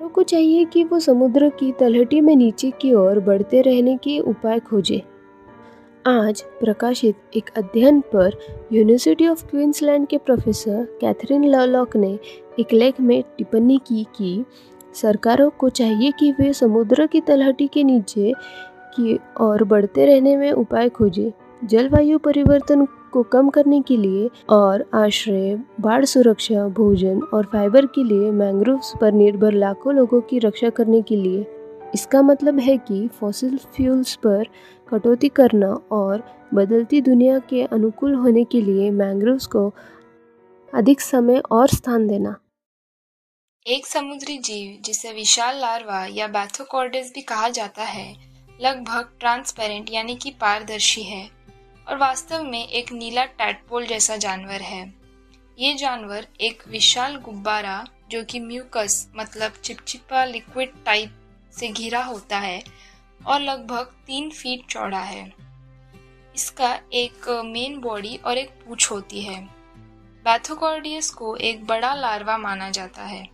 तो 0.00 0.08
को 0.08 0.22
चाहिए 0.22 0.64
कि 0.64 0.84
वो 0.84 0.98
समुद्र 1.00 1.48
की 1.48 1.72
तलहटी 1.72 2.20
में 2.20 2.36
नीचे 2.36 2.70
की 2.70 2.92
ओर 2.94 3.20
बढ़ते 3.20 3.60
रहने 3.62 3.96
के 3.96 4.18
उपाय 4.18 4.60
खोजे। 4.60 5.02
आज 6.06 6.42
प्रकाशित 6.60 7.16
एक 7.36 7.50
अध्ययन 7.56 8.00
पर 8.00 8.36
यूनिवर्सिटी 8.72 9.28
ऑफ़ 9.28 9.46
क्वींसलैंड 9.46 10.06
के 10.06 10.18
प्रोफेसर 10.18 10.98
कैथरीन 11.00 11.44
लॉलॉक 11.44 11.96
ने 11.96 12.18
एक 12.58 12.72
लेख 12.72 13.00
में 13.00 13.22
टिप्पणी 13.38 13.78
की 13.78 14.06
कि 14.16 14.44
सरकारों 14.94 15.50
को 15.50 15.68
चाहिए 15.68 16.10
कि 16.10 16.32
वे 16.32 16.52
समुद्र 16.52 17.06
की 17.06 17.20
तलहटी 17.20 17.66
के 17.66 17.84
नीचे 17.84 18.32
की 18.96 19.18
ओर 19.40 19.64
बढ़ते 19.64 20.06
रहने 20.06 20.36
में 20.36 20.52
उपाय 20.52 20.88
खोजें। 20.88 21.30
जलवायु 21.64 22.18
परिवर्तन 22.18 22.86
को 23.14 23.22
कम 23.22 23.48
करने 23.48 23.80
के 23.82 23.96
लिए 23.96 24.28
और 24.50 24.84
आश्रय, 24.94 25.56
बाढ़ 25.80 26.04
सुरक्षा, 26.04 26.68
भोजन 26.68 27.20
और 27.34 27.44
फाइबर 27.44 27.86
के 27.86 28.04
लिए 28.04 28.30
मैंग्रोव्स 28.30 28.92
पर 29.00 29.12
निर्भर 29.12 29.52
लाखों 29.52 29.94
लोगों 29.94 30.20
की 30.20 30.38
रक्षा 30.38 30.70
करने 30.70 31.02
के 31.02 31.16
लिए। 31.16 31.46
इसका 31.94 32.22
मतलब 32.22 32.58
है 32.58 32.76
कि 32.78 33.08
फॉसिल 33.08 33.58
फ्यूल्स 33.58 34.14
पर 34.16 34.48
कटौती 34.88 35.28
करना 35.28 35.68
और 35.90 36.22
बदलती 36.54 37.00
दुनिया 37.00 37.38
के 37.38 37.62
अनुकूल 37.62 38.14
होने 38.14 38.44
के 38.44 38.60
लिए 38.60 38.90
मैंग्रोव्स 38.90 39.46
को 39.46 39.70
अधिक 40.72 41.00
समय 41.00 41.42
और 41.50 41.68
स्थान 41.68 42.06
देना। 42.06 42.34
एक 43.66 43.86
समुद्री 43.86 44.38
जीव, 44.38 44.82
जिसे 44.84 45.12
विशाल 45.12 45.60
लार्वा 45.60 46.06
या 46.06 46.26
बैथोकॉर्डिस 46.26 47.12
भी 47.14 47.22
कहा 47.22 47.48
जाता 47.48 47.82
है, 47.82 48.14
लगभग 48.60 49.08
ट्रांसपेरेंट 49.20 49.90
यानी 49.92 50.14
कि 50.14 50.30
पारदर्शी 50.30 51.02
है। 51.02 51.33
और 51.88 51.96
वास्तव 51.96 52.42
में 52.42 52.68
एक 52.68 52.92
नीला 52.92 53.24
टैटपोल 53.24 53.86
जैसा 53.86 54.16
जानवर 54.16 54.62
है। 54.62 54.94
ये 55.58 55.74
जानवर 55.74 56.26
एक 56.40 56.62
विशाल 56.68 57.16
गुब्बारा 57.16 57.86
जो 58.10 58.22
कि 58.24 58.40
म्यूकस 58.40 59.08
मतलब 59.16 59.52
चिपचिपा 59.52 60.24
लिक्विड 60.24 60.72
टाइप 60.84 61.16
से 61.52 61.68
घिरा 61.68 62.02
होता 62.02 62.38
है 62.38 62.64
और 63.26 63.40
लगभग 63.40 63.92
तीन 64.06 64.30
फीट 64.30 64.66
चौड़ा 64.66 65.00
है। 65.00 65.32
इसका 66.36 66.78
एक 66.92 67.28
मेन 67.44 67.78
बॉडी 67.80 68.16
और 68.16 68.38
एक 68.38 68.50
पूछ 68.50 68.90
होती 68.90 69.22
है। 69.22 69.40
बैथोकॉर्डियस 70.24 71.10
को 71.10 71.36
एक 71.36 71.64
बड़ा 71.64 71.94
लार्वा 71.94 72.38
माना 72.38 72.70
जाता 72.70 73.02
है। 73.02 73.28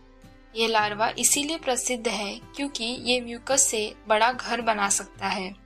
ये 0.55 0.67
लार्वा 0.67 1.09
इसीलिए 1.19 1.57
प्रसिद्ध 1.57 2.07
है 2.07 2.39
क्योंकि 2.55 2.83
ये 2.83 3.21
म्यूकस 3.21 3.61
से 3.61 3.95
बड़ा 4.07 4.31
घर 4.31 4.61
बना 4.61 4.89
सकता 4.89 5.27
है। 5.27 5.60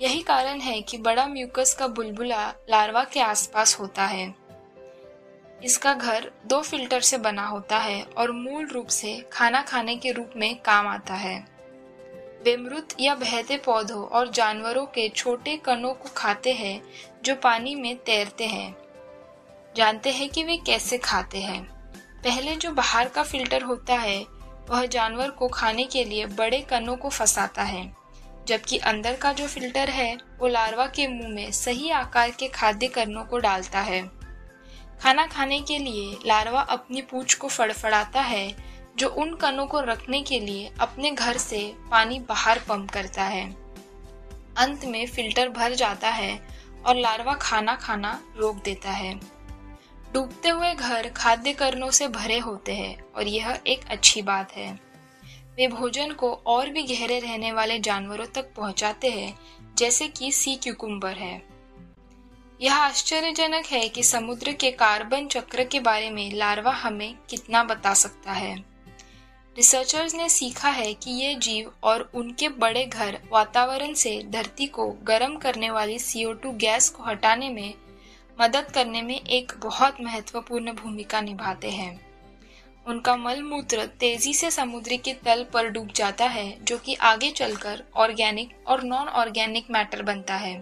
यही 0.00 0.22
कारण 0.22 0.60
है 0.60 0.82
कि 0.82 0.98
बड़ा 0.98 1.26
म्यूकस 1.26 1.74
का 1.74 1.86
बुलबुला 1.86 2.54
लार्वा 2.70 3.04
के 3.04 3.20
आसपास 3.20 3.80
होता 3.80 4.04
है। 4.04 4.34
इसका 5.64 5.94
घर 5.94 6.30
दो 6.46 6.62
फ़िल्टर 6.62 7.00
से 7.00 7.18
बना 7.18 7.46
होता 7.46 7.78
है 7.78 8.02
और 8.02 8.32
मूल 8.32 8.66
रूप 8.66 8.86
से 8.86 9.24
खाना 9.32 9.62
खाने 9.62 9.96
के 9.96 10.12
रूप 10.12 10.30
में 10.36 10.60
काम 10.60 10.86
आता 10.88 11.14
है। 11.14 11.48
वे 12.44 12.56
मृत 12.56 12.88
या 13.00 13.14
बहते 13.14 13.56
पौधों 13.56 14.04
और 14.04 14.30
जानवरों 14.30 14.86
के 14.86 15.08
छोटे 15.08 15.56
कणों 15.56 15.94
को 15.94 16.08
खाते 16.16 16.52
हैं, 16.52 16.82
जो 17.24 17.34
पानी 17.34 17.74
में 17.74 17.96
तैरते 17.96 18.46
हैं। 18.46 18.76
जानते 19.76 20.10
हैं 20.10 20.28
कि 20.28 20.44
वे 20.44 20.56
कैसे 20.56 20.98
खाते 20.98 21.38
हैं। 21.38 21.64
पहले 22.22 22.56
जो 22.56 22.70
बाहर 22.70 23.08
का 23.08 23.22
फ़िल्टर 23.22 23.62
होता 23.62 23.94
है, 23.94 24.26
वह 24.70 24.86
जानवर 24.86 25.30
को 25.30 25.48
खाने 25.48 25.84
के 25.84 26.04
लिए 26.04 26.26
बड़े 26.26 26.60
कणों 26.60 26.96
को 26.96 27.08
फंसाता 27.08 27.62
है। 27.62 27.95
जबकि 28.46 28.78
अंदर 28.78 29.14
का 29.14 29.32
जो 29.32 29.46
फ़िल्टर 29.46 29.88
है, 29.88 30.18
वो 30.38 30.48
लार्वा 30.48 30.86
के 30.86 31.08
मुँह 31.08 31.28
में 31.28 31.50
सही 31.50 31.90
आकार 31.90 32.30
के 32.30 32.48
खाद्य 32.48 32.88
कणों 32.88 33.24
को 33.24 33.38
डालता 33.38 33.80
है। 33.80 34.10
खाना 35.02 35.26
खाने 35.26 35.60
के 35.60 35.78
लिए 35.78 36.18
लार्वा 36.26 36.60
अपनी 36.60 37.02
पूछ 37.02 37.34
को 37.34 37.48
फड़फड़ाता 37.48 38.20
है, 38.20 38.56
जो 38.96 39.08
उन 39.08 39.34
कणों 39.34 39.66
को 39.66 39.80
रखने 39.80 40.22
के 40.22 40.40
लिए 40.40 40.72
अपने 40.80 41.10
घर 41.10 41.36
से 41.36 41.74
पानी 41.90 42.18
बाहर 42.18 42.58
पंप 42.58 42.90
करता 42.90 43.24
है। 43.24 43.56
अंत 44.56 44.84
में 44.84 45.06
फ़िल्टर 45.06 45.48
भर 45.48 45.74
जाता 45.74 46.08
है 46.08 46.48
और 46.86 46.96
लार्वा 46.96 47.34
खाना 47.34 47.74
खाना 47.74 48.20
रोक 48.36 48.62
देता 48.62 48.90
है। 48.90 49.14
डूबते 50.14 50.48
हुए 50.48 50.74
घर 50.74 51.08
खाद्य 51.08 51.52
करणों 51.52 51.90
से 51.90 52.08
भरे 52.08 52.38
होते 52.38 52.74
हैं, 52.74 52.98
और 53.16 53.26
यह 53.26 53.60
एक 53.66 53.80
अच्छी 53.90 54.22
बात 54.22 54.52
है। 54.52 54.85
वे 55.56 55.68
भोजन 55.68 56.10
को 56.10 56.32
और 56.32 56.70
भी 56.70 56.82
गहरे 56.82 57.18
रहने 57.18 57.52
वाले 57.52 57.78
जानवरों 57.78 58.26
तक 58.26 58.54
पहुंचाते 58.56 59.10
हैं, 59.10 59.38
जैसे 59.78 60.08
कि 60.08 60.32
सी 60.32 60.56
क्यूकुम्बर 60.56 61.12
है। 61.12 61.42
यह 62.60 62.74
आश्चर्यजनक 62.74 63.66
है 63.66 63.88
कि 63.88 64.02
समुद्र 64.02 64.52
के 64.52 64.70
कार्बन 64.70 65.26
चक्र 65.26 65.64
के 65.64 65.80
बारे 65.80 66.10
में 66.10 66.34
लार्वा 66.34 66.72
हमें 66.72 67.14
कितना 67.30 67.64
बता 67.64 67.94
सकता 67.94 68.32
है। 68.32 68.56
रिसर्चर्स 69.56 70.14
ने 70.14 70.28
सीखा 70.28 70.68
है 70.68 70.94
कि 70.94 71.10
ये 71.10 71.34
जीव 71.34 71.72
और 71.82 72.10
उनके 72.14 72.48
बड़े 72.48 72.86
घर 72.86 73.18
वातावरण 73.32 73.94
से 73.94 74.22
धरती 74.30 74.66
को 74.66 74.88
गर्म 74.88 75.36
करने 75.36 75.70
वाली 75.70 75.98
CO2 75.98 76.52
गैस 76.52 76.88
को 76.88 77.02
हटाने 77.02 77.48
में 77.48 77.74
मदद 78.40 78.70
करने 78.70 79.02
में 79.02 79.20
एक 79.20 79.52
बहुत 79.56 79.96
महत्वपूर्ण 80.00 80.72
भूमिका 80.72 81.20
निभाते 81.20 81.70
हैं। 81.70 82.05
उनका 82.86 83.16
मल 83.16 83.42
मूत्र 83.42 83.86
तेज़ी 83.86 84.34
से 84.34 84.50
समुद्र 84.50 84.96
के 84.96 85.12
तल 85.12 85.46
पर 85.52 85.68
डूब 85.68 85.88
जाता 85.92 86.24
है, 86.24 86.64
जो 86.64 86.78
कि 86.78 86.94
आगे 86.94 87.30
चलकर 87.30 87.84
ऑर्गेनिक 87.96 88.50
और 88.66 88.82
नॉन 88.82 89.08
ऑर्गेनिक 89.08 89.66
मैटर 89.70 90.02
बनता 90.02 90.34
है। 90.34 90.58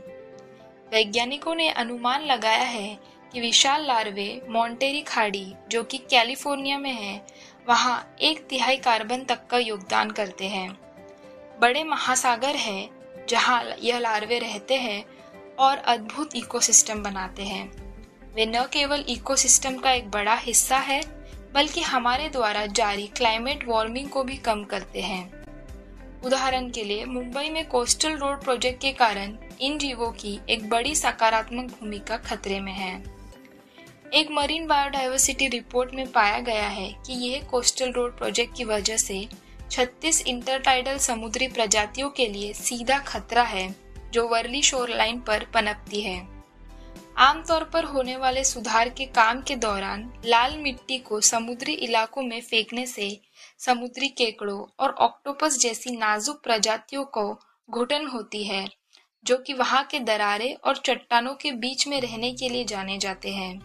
वैज्ञानिकों 0.93 1.55
ने 1.55 1.69
अनुमान 1.69 2.25
लगाया 2.25 2.63
है 2.63 2.99
कि 3.33 3.41
विशाल 3.41 3.87
लार्वे, 3.87 4.43
मॉन्टेरी 4.49 5.01
खाड़ी, 5.01 5.55
जो 5.71 5.83
कि 5.83 5.99
कैलिफ़ोर्निया 5.99 6.79
में 6.79 6.93
है, 6.93 7.27
वहाँ 7.69 8.17
एक 8.21 8.47
तिहाई 8.47 8.77
कार्बन 8.77 9.25
तक 9.25 9.47
का 9.47 9.59
योगदान 9.59 10.11
करते 10.11 10.49
हैं। 10.49 10.79
बड़े 11.61 11.85
महासागर 11.85 12.57
है, 12.57 12.91
जहाँ 13.29 13.65
यह 13.83 13.99
लार्वे 13.99 14.39
रहते 14.39 14.75
हैं 14.75 15.05
और 15.59 15.77
अद्भुत 15.77 16.37
इकोसिस्टम 16.37 17.03
बनाते 17.03 17.43
हैं। 17.43 17.95
वे 18.35 18.47
न 18.47 18.63
केवल 18.73 19.05
इकोसिस्टम 19.09 19.79
का 19.79 19.93
एक 19.93 20.11
बड़ा 20.11 20.35
हिस्सा 20.35 20.77
है 20.77 21.24
बल्कि 21.55 21.81
हमारे 21.81 22.29
द्वारा 22.29 22.67
जारी 22.67 23.07
क्लाइमेट 23.07 23.69
वार्मिंग 23.69 24.09
को 24.09 24.25
भी 24.25 24.37
कम 24.37 24.65
करते 24.65 25.01
हैं। 25.01 25.45
उदाहरण 26.23 26.71
के 26.71 26.85
लिए, 26.85 27.05
मुंबई 27.05 27.51
में 27.51 27.69
कोस्टल 27.69 28.17
रोड 28.17 28.45
प्रोजेक्ट 28.45 28.81
के 28.81 28.93
कारण 28.93 29.37
इन 29.61 29.79
जीवों 29.79 30.13
की 30.13 30.41
एक 30.49 30.69
बड़ी 30.69 30.95
सकारात्मक 30.95 31.65
भूमिका 31.65 32.17
खतरे 32.17 32.61
में 32.61 32.73
है। 32.73 33.05
एक 34.15 34.29
मरीन 34.31 34.67
बायोडाइवर्सिटी 34.67 35.49
रिपोर्ट 35.49 35.95
में 35.95 36.13
पाया 36.13 36.39
गया 36.39 36.69
है 36.69 36.97
कि 37.07 37.13
यह 37.13 37.43
कोस्टल 37.43 37.93
रोड 37.93 38.19
प्रोजेक्ट 38.19 38.57
की 38.57 38.65
वजह 38.65 38.97
से 38.97 39.29
36 39.71 40.27
इंटरटाइडल 40.27 40.99
समुद्री 40.99 41.49
प्रजातियों 41.49 42.11
के 42.11 42.27
लिए 42.27 42.53
सीधा 42.53 42.99
खतरा 42.99 43.43
है, 43.43 43.77
जो 44.13 44.29
वर्ली 44.29 44.63
शोर 44.63 44.91
लाइन 44.91 45.21
पर 45.21 45.47
पनपती 45.55 46.01
है। 46.01 46.34
आमतौर 47.19 47.65
पर 47.65 47.85
होने 47.85 48.17
वाले 48.17 48.45
सुधार 48.45 48.89
के 48.89 49.05
काम 49.05 49.41
के 49.43 49.57
दौरान 49.57 50.13
लाल 50.25 50.57
मिट्टी 50.59 50.99
को 50.99 51.21
समुद्री 51.21 51.73
इलाकों 51.73 52.23
में 52.23 52.41
फेंकने 52.41 52.87
से 52.87 53.21
समुद्री 53.59 54.09
केकड़ों 54.09 54.65
और 54.81 54.91
ऑक्टोपस 54.91 55.59
जैसी 55.59 55.97
नाजुक 55.97 56.43
प्रजातियों 56.43 57.05
को 57.05 57.41
घुटन 57.71 58.07
होती 58.07 58.45
है, 58.45 58.69
जो 59.25 59.37
कि 59.37 59.53
वहाँ 59.53 59.85
के 59.85 60.01
दरारे 60.01 60.53
और 60.65 60.77
चट्टानों 60.77 61.35
के 61.35 61.53
बीच 61.53 61.89
में 61.89 62.01
रहने 62.01 62.33
के 62.33 62.49
लिए 62.49 62.65
जाने 62.65 62.99
जाते 62.99 63.31
हैं। 63.31 63.61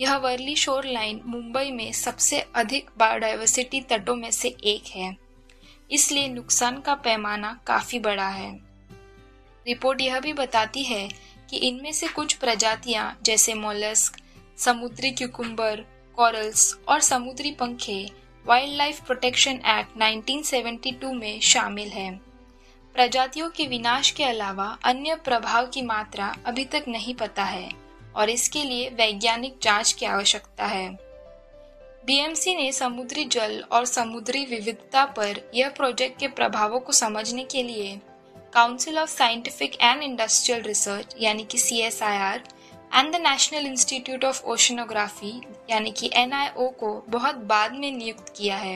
यह 0.00 0.16
वर्ली 0.16 0.56
शोर 0.56 0.84
लाइन 0.84 1.20
मुंबई 1.26 1.70
में 1.70 1.92
सबसे 1.92 2.40
अधिक 2.54 2.90
बायोडाइवर्सिटी 2.98 3.80
तटों 3.80 4.16
में 4.16 4.30
से 4.30 4.48
एक 4.48 4.84
है। 4.86 5.16
इसलिए 5.90 6.28
नुकसान 6.28 6.80
का 6.80 6.94
पैमाना 6.94 7.60
काफ़ी 7.66 7.98
बड़ा 7.98 8.28
है। 8.28 8.72
रिपोर्ट 9.66 10.00
यह 10.00 10.20
भी 10.20 10.32
बताती 10.32 10.82
है 10.82 11.31
कि 11.52 11.58
इनमें 11.58 11.92
से 11.92 12.08
कुछ 12.08 12.34
प्रजातियाँ, 12.34 13.20
जैसे 13.22 13.54
मोलस्क, 13.54 14.16
समुद्री 14.58 15.10
क्यूकुम्बर, 15.10 15.84
कॉरल्स 16.16 16.78
और 16.88 17.00
समुद्री 17.00 17.50
पंखे 17.50 18.10
वाइल्ड 18.46 18.76
लाइफ 18.76 19.04
प्रोटेक्शन 19.06 19.50
एक्ट 19.50 19.98
1972 19.98 21.12
में 21.12 21.40
शामिल 21.40 21.88
है। 21.88 22.20
प्रजातियों 22.94 23.50
के 23.50 23.66
विनाश 23.66 24.10
के 24.10 24.24
अलावा 24.24 24.78
अन्य 24.84 25.14
प्रभाव 25.14 25.66
की 25.66 25.82
मात्रा 25.82 26.36
अभी 26.46 26.64
तक 26.64 26.84
नहीं 26.88 27.14
पता 27.14 27.44
है 27.44 27.70
और 28.16 28.30
इसके 28.30 28.62
लिए 28.64 28.88
वैज्ञानिक 28.88 29.54
जाँच 29.62 29.92
की 29.92 30.06
आवश्यकता 30.06 30.66
है। 30.66 30.88
बीएमसी 32.06 32.54
ने 32.54 32.72
समुद्री 32.72 33.24
जल 33.24 33.64
और 33.72 33.84
समुद्री 33.84 34.44
विविधता 34.44 35.04
पर 35.04 35.50
यह 35.54 35.68
प्रोजेक्ट 35.68 36.20
के 36.20 36.28
प्रभावों 36.28 36.80
को 36.80 36.92
समझने 36.92 37.44
के 37.44 37.62
लिए 37.62 38.00
council 38.52 38.98
of 38.98 39.10
scientific 39.10 39.76
and 39.80 40.02
industrial 40.02 40.62
research 40.62 41.14
यानी 41.20 41.44
कि 41.44 41.58
C 41.58 41.78
S 41.80 42.02
I 42.02 42.16
R 42.16 42.42
and 42.94 43.12
the 43.12 43.20
national 43.20 43.66
institute 43.66 44.24
of 44.24 44.42
oceanography 44.44 45.30
यानी 45.70 45.90
कि 45.90 46.10
एन 46.14 46.32
आई 46.32 46.48
ओ 46.56 46.66
को 46.70 46.92
बहुत 47.08 47.36
बाद 47.44 47.72
में 47.72 47.90
नियुक्त 47.92 48.32
किया 48.36 48.56
है। 48.56 48.74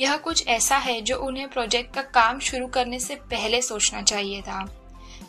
यह 0.00 0.16
कुछ 0.16 0.46
ऐसा 0.48 0.76
है 0.76 1.00
जो 1.00 1.16
उन्हें 1.18 1.48
प्रोजेक्ट 1.48 1.94
का 1.94 2.02
काम 2.02 2.38
शुरू 2.40 2.66
करने 2.66 3.00
से 3.00 3.14
पहले 3.30 3.60
सोचना 3.62 4.02
चाहिए 4.02 4.42
था। 4.42 4.64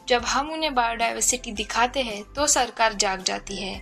जब 0.07 0.23
हम 0.23 0.51
उन्हें 0.51 0.73
बायोडाइवर्सिटी 0.75 1.51
दिखाते 1.51 2.01
हैं 2.01 2.21
तो 2.33 2.47
सरकार 2.47 2.93
जाग 2.93 3.23
जाती 3.23 3.55
है। 3.55 3.75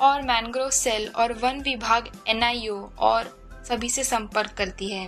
और 0.00 0.22
मैनग्रोव 0.22 0.70
सेल 0.70 1.08
और 1.08 1.32
वन 1.34 1.60
विभाग 1.60 2.10
एनआईओ 2.28 2.76
और 3.00 3.38
सभी 3.68 3.90
से 3.90 4.04
संपर्क 4.04 4.52
करती 4.52 4.90
है। 4.90 5.06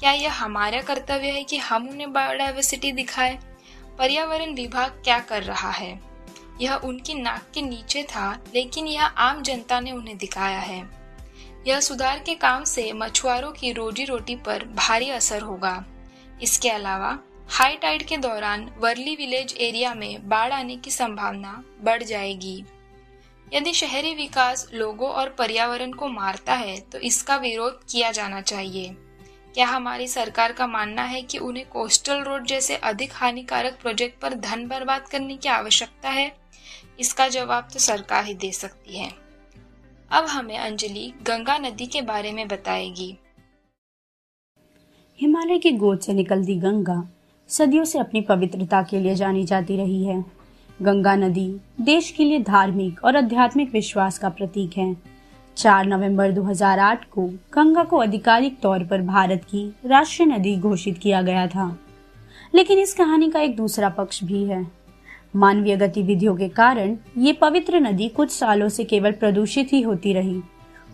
क्या 0.00 0.12
यह 0.12 0.32
हमारा 0.34 0.80
कर्तव्य 0.82 1.30
है 1.30 1.42
कि 1.44 1.56
हम 1.58 1.88
उन्हें 1.88 2.12
बायोडाइवर्सिटी 2.12 2.92
दिखाएँ? 2.92 3.38
पर्यावरण 4.02 4.54
विभाग 4.54 4.90
क्या 5.04 5.18
कर 5.18 5.42
रहा 5.42 5.70
है? 5.70 6.00
यह 6.60 6.74
उनकी 6.74 7.14
नाक 7.14 7.42
के 7.54 7.62
नीचे 7.62 8.02
था, 8.02 8.44
लेकिन 8.54 8.86
यह 8.86 9.04
आम 9.04 9.42
जनता 9.42 9.80
ने 9.80 9.92
उन्हें 9.92 10.16
दिखाया 10.18 10.58
है। 10.58 10.90
यह 11.66 11.80
सुधार 11.80 12.18
के 12.18 12.34
काम 12.34 12.64
से 12.64 12.92
मछुआरों 12.92 13.52
की 13.52 13.72
रोजी 13.72 14.04
रोटी 14.04 14.36
पर 14.36 14.64
भारी 14.64 15.10
असर 15.10 15.42
होगा। 15.42 15.84
इसके 16.42 16.70
अलावा, 16.70 17.18
हाई 17.48 17.76
टाइड 17.76 18.02
के 18.02 18.16
दौरान 18.16 18.72
वर्ली 18.78 19.14
विलेज 19.16 19.56
एरिया 19.60 19.94
में 19.94 20.28
बाढ़ 20.28 20.52
आने 20.52 20.76
की 20.76 20.90
संभावना 20.90 21.64
बढ़ 21.80 22.02
जाएगी। 22.02 22.64
यदि 23.54 23.72
शहरी 23.72 24.14
विकास 24.14 24.68
लोगों 24.74 25.10
और 25.10 25.28
पर्यावरण 25.28 25.92
को 25.92 26.08
मारता 26.08 26.54
है 26.54 26.80
तो 26.80 26.98
इसका 26.98 27.36
विरोध 27.36 27.80
किया 27.90 28.10
जाना 28.10 28.40
चाहिए। 28.40 28.96
क्या 29.54 29.66
हमारी 29.66 30.06
सरकार 30.08 30.52
का 30.52 30.66
मानना 30.66 31.02
है 31.02 31.22
कि 31.22 31.38
उन्हें 31.38 31.68
कोस्टल 31.68 32.22
रोड 32.22 32.46
जैसे 32.46 32.76
अधिक 32.76 33.10
हानिकारक 33.14 33.78
प्रोजेक्ट 33.82 34.20
पर 34.20 34.34
धन 34.34 34.66
बर्बाद 34.66 35.08
करने 35.08 35.36
की 35.36 35.48
आवश्यकता 35.48 36.10
है? 36.10 36.32
इसका 37.00 37.28
जवाब 37.28 37.68
तो 37.72 37.78
सरकार 37.78 38.24
ही 38.24 38.34
दे 38.34 38.52
सकती 38.52 38.98
है। 38.98 39.10
अब 40.10 40.24
हमें 40.24 40.58
अंजलि 40.58 41.12
गंगा 41.22 41.58
नदी 41.58 41.86
के 41.86 42.02
बारे 42.02 42.32
में 42.32 42.48
बताएगी। 42.48 43.16
हिमालय 45.20 45.58
की 45.58 45.70
गोद 45.70 46.00
से 46.00 46.12
निकलती 46.12 46.56
गंगा 46.56 47.08
सदियों 47.48 47.84
से 47.84 47.98
अपनी 47.98 48.20
पवित्रता 48.20 48.82
के 48.82 49.00
लिए 49.00 49.14
जानी 49.14 49.44
जाती 49.44 49.76
रही 49.76 50.04
है। 50.04 50.24
गंगा 50.82 51.14
नदी 51.16 51.60
देश 51.80 52.10
के 52.10 52.24
लिए 52.24 52.38
धार्मिक 52.38 53.04
और 53.04 53.16
आध्यात्मिक 53.16 53.72
विश्वास 53.72 54.18
का 54.18 54.28
प्रतीक 54.28 54.76
है। 54.76 55.11
4 55.56 55.86
नवंबर 55.86 56.32
2008 56.32 57.04
को 57.04 57.22
गंगा 57.26 57.84
को 57.84 57.98
आधिकारिक 57.98 58.60
तौर 58.60 58.84
पर 58.84 59.02
भारत 59.02 59.44
की 59.44 59.72
राष्ट्रीय 59.86 60.28
नदी 60.28 60.56
घोषित 60.56 60.98
किया 60.98 61.22
गया 61.22 61.46
था। 61.46 61.78
लेकिन 62.54 62.78
इस 62.78 62.94
कहानी 62.94 63.30
का 63.30 63.40
एक 63.40 63.56
दूसरा 63.56 63.88
पक्ष 63.88 64.24
भी 64.24 64.44
है। 64.44 64.66
मानवीय 65.36 65.76
गतिविधियों 65.76 66.36
के 66.36 66.48
कारण 66.48 66.96
ये 67.18 67.32
पवित्र 67.32 67.80
नदी 67.80 68.08
कुछ 68.08 68.30
सालों 68.30 68.68
से 68.68 68.84
केवल 68.84 69.12
प्रदूषित 69.12 69.72
ही 69.72 69.82
होती 69.82 70.12
रही 70.12 70.40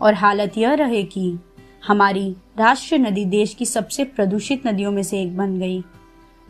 और 0.01 0.13
हालत 0.13 0.57
यह 0.57 0.73
रहे 0.73 1.03
कि 1.03 1.39
हमारी 1.87 2.35
राष्ट्रीय 2.57 3.01
नदी 3.01 3.25
देश 3.25 3.53
की 3.53 3.65
सबसे 3.65 4.03
प्रदूषित 4.03 4.67
नदियों 4.67 4.91
में 4.91 5.03
से 5.03 5.21
एक 5.21 5.37
बन 5.37 5.59
गई। 5.59 5.83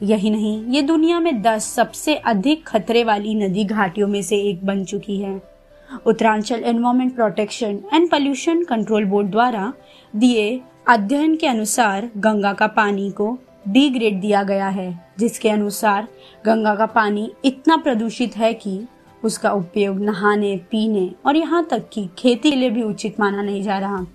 यही 0.04 0.30
नहीं, 0.30 0.66
ये 0.66 0.82
दुनिया 0.82 1.20
में 1.20 1.42
दस 1.42 1.64
सबसे 1.64 2.16
अधिक 2.16 2.66
खतरे 2.68 3.04
वाली 3.04 3.36
नदी 3.36 3.64
घाटियों 3.64 4.08
में 4.08 4.22
से 4.22 4.38
एक 4.38 4.66
बन 4.66 4.84
चुकी 4.84 5.18
है। 5.18 5.59
Uttaranchal 6.06 6.64
environment 6.64 7.14
protection 7.16 7.78
and 7.94 8.10
pollution 8.10 8.64
control 8.64 9.06
board 9.06 9.30
द्वारा 9.32 9.72
दिए 10.14 10.60
अध्ययन 10.88 11.36
के 11.36 11.48
अनुसार 11.48 12.10
गंगा 12.18 12.54
का 12.54 12.68
पानी 12.68 13.10
को 13.12 13.38
डी 13.68 13.90
ग्रेड 13.90 14.20
दिया 14.22 14.44
गया 14.44 14.68
है, 14.68 15.00
जिसके 15.20 15.50
अनुसार 15.50 16.08
गंगा 16.46 16.76
का 16.76 16.86
पानी 16.86 17.32
इतना 17.46 17.78
प्रदूषित 17.78 18.38
है 18.38 18.54
कि 18.54 18.80
उसका 19.24 19.52
उपयोग 19.52 20.00
नहाने, 20.00 20.56
पीने 20.72 21.10
और 21.26 21.36
यहाँ 21.36 21.66
तक 21.72 21.90
कि 21.94 22.08
खेती 22.18 22.50
के 22.52 22.56
लिए 22.56 22.70
भी 22.70 22.84
उचित 22.84 23.20
माना 23.20 23.42
नहीं 23.42 23.62
जा 23.64 23.78
रहा। 23.80 24.06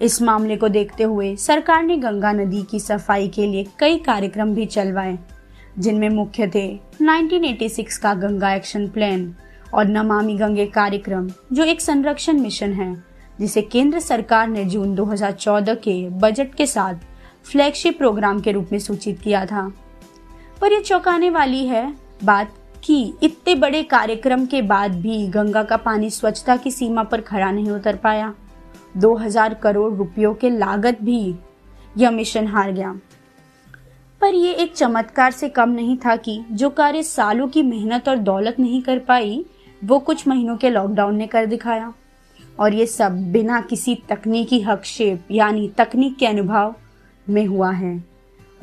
इस 0.00 0.20
मामले 0.22 0.56
को 0.56 0.68
देखते 0.68 1.04
हुए 1.04 1.34
सरकार 1.36 1.82
ने 1.82 1.96
गंगा 1.96 2.32
नदी 2.32 2.62
की 2.62 2.80
सफ़ाई 2.80 3.28
के 3.28 3.46
लिए 3.46 3.66
कई 3.78 3.98
कार्यक्रम 3.98 4.54
भी 4.54 4.66
चलवाए, 4.66 5.18
जिनमें 5.78 6.08
मुख्य 6.08 6.50
थे 6.54 6.68
1986 7.02 7.98
का 7.98 8.14
गंगा 8.14 8.54
एक्शन 8.54 8.88
प्लान। 8.88 9.34
और 9.74 9.84
नमामि 9.84 10.34
गंगे 10.34 10.66
कार्यक्रम, 10.66 11.30
जो 11.52 11.64
एक 11.64 11.80
संरक्षण 11.80 12.40
मिशन 12.40 12.72
है, 12.72 13.04
जिसे 13.40 13.62
केंद्र 13.62 14.00
सरकार 14.00 14.48
ने 14.48 14.64
जून 14.64 14.94
2014 14.94 15.74
के 15.74 16.08
बजट 16.08 16.54
के 16.54 16.66
साथ 16.66 16.94
फ्लैगशिप 17.44 17.98
प्रोग्राम 17.98 18.40
के 18.40 18.52
रूप 18.52 18.68
में 18.72 18.78
सूचित 18.78 19.20
किया 19.20 19.46
था। 19.46 19.72
पर 20.60 20.72
यह 20.72 20.80
चौंकाने 20.80 21.30
वाली 21.30 21.66
है 21.66 21.94
बात 22.24 22.54
कि 22.84 23.14
इतने 23.22 23.54
बड़े 23.54 23.82
कार्यक्रम 23.82 24.46
के 24.46 24.62
बाद 24.62 24.92
भी 25.00 25.28
गंगा 25.28 25.62
का 25.62 25.76
पानी 25.76 26.10
स्वच्छता 26.10 26.56
की 26.56 26.70
सीमा 26.70 27.02
पर 27.02 27.20
खड़ा 27.20 27.50
नहीं 27.50 27.70
उतर 27.70 27.96
पाया। 27.96 28.34
2000 28.96 29.54
करोड़ 29.54 29.94
रुपयों 29.94 30.34
के 30.34 30.50
लागत 30.50 30.98
भी 31.02 31.34
यह 31.98 32.10
मिशन 32.10 32.46
हार 32.46 32.72
गया। 32.72 33.00
पर 34.20 34.34
यह 34.34 34.50
एक 34.50 34.74
चमत्कार 34.74 35.30
से 35.30 35.48
कम 35.48 35.68
नहीं 35.68 35.96
था 35.96 36.16
कि 36.16 36.44
जो 36.52 36.70
कार्य 36.70 37.02
सालों 37.02 37.48
की 37.48 37.62
मेहनत 37.62 38.08
और 38.08 38.16
दौलत 38.16 38.56
नहीं 38.60 38.82
कर 38.82 38.98
पाई 38.98 39.46
वो 39.86 39.98
कुछ 39.98 40.28
महीनों 40.28 40.56
के 40.56 40.70
लॉकडाउन 40.70 41.16
ने 41.16 41.26
कर 41.26 41.46
दिखाया। 41.46 41.92
और 42.60 42.74
ये 42.74 42.86
सब 42.86 43.32
बिना 43.32 43.60
किसी 43.60 44.02
तकनीकी 44.08 44.60
हकशेप, 44.60 45.24
यानी 45.30 45.68
तकनीक 45.68 46.16
के 46.16 46.26
अनुभव 46.26 46.74
में 47.28 47.46
हुआ 47.46 47.70
है। 47.70 48.04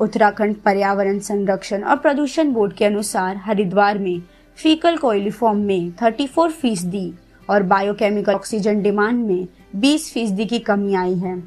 उत्तराखंड 0.00 0.56
पर्यावरण 0.56 1.18
संरक्षण 1.18 1.82
और 1.82 1.96
प्रदूषण 1.96 2.52
बोर्ड 2.52 2.72
के 2.72 2.84
अनुसार 2.84 3.36
हरिद्वार 3.36 3.98
में 3.98 4.22
फीकल 4.56 4.96
कोयलिफॉर्म 4.96 5.58
में 5.58 5.92
34 5.92 6.50
फ़ीसदी 6.50 7.14
और 7.50 7.62
बायोकेमिकल 7.62 8.32
ऑक्सीजन 8.32 8.82
डिमांड 8.82 9.26
में 9.26 9.48
20 9.76 10.12
फ़ीसदी 10.12 10.44
की 10.44 10.58
कमी 10.58 10.94
आई 10.94 11.14
है। 11.14 11.44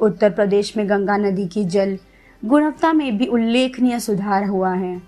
उत्तर 0.00 0.30
प्रदेश 0.30 0.76
में 0.76 0.90
गंगा 0.90 1.16
नदी 1.16 1.46
की 1.46 1.64
जल 1.64 1.98
गुणवत्ता 2.44 2.92
में 2.92 3.18
भी 3.18 3.26
उल्लेखनीय 3.26 4.00
सुधार 4.00 4.44
हुआ 4.44 4.74
है। 4.74 5.02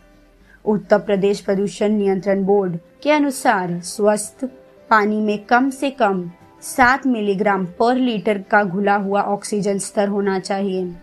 उत्तर 0.64 0.98
प्रदेश 0.98 1.40
प्रदूषण 1.40 1.88
नियंत्रण 1.88 2.44
बोर्ड 2.44 2.78
के 3.02 3.10
अनुसार 3.10 3.80
स्वस्थ, 3.80 4.44
पानी 4.90 5.16
में 5.16 5.44
कम 5.44 5.70
से 5.70 5.90
कम 5.90 6.30
सात 6.62 7.06
मिलीग्राम 7.06 7.66
पर 7.66 7.96
लीटर 7.96 8.38
का 8.38 8.62
घुला 8.64 8.94
हुआ 8.94 9.22
ऑक्सीजन 9.22 9.78
स्तर 9.78 10.08
होना 10.08 10.38
चाहिए। 10.38 10.94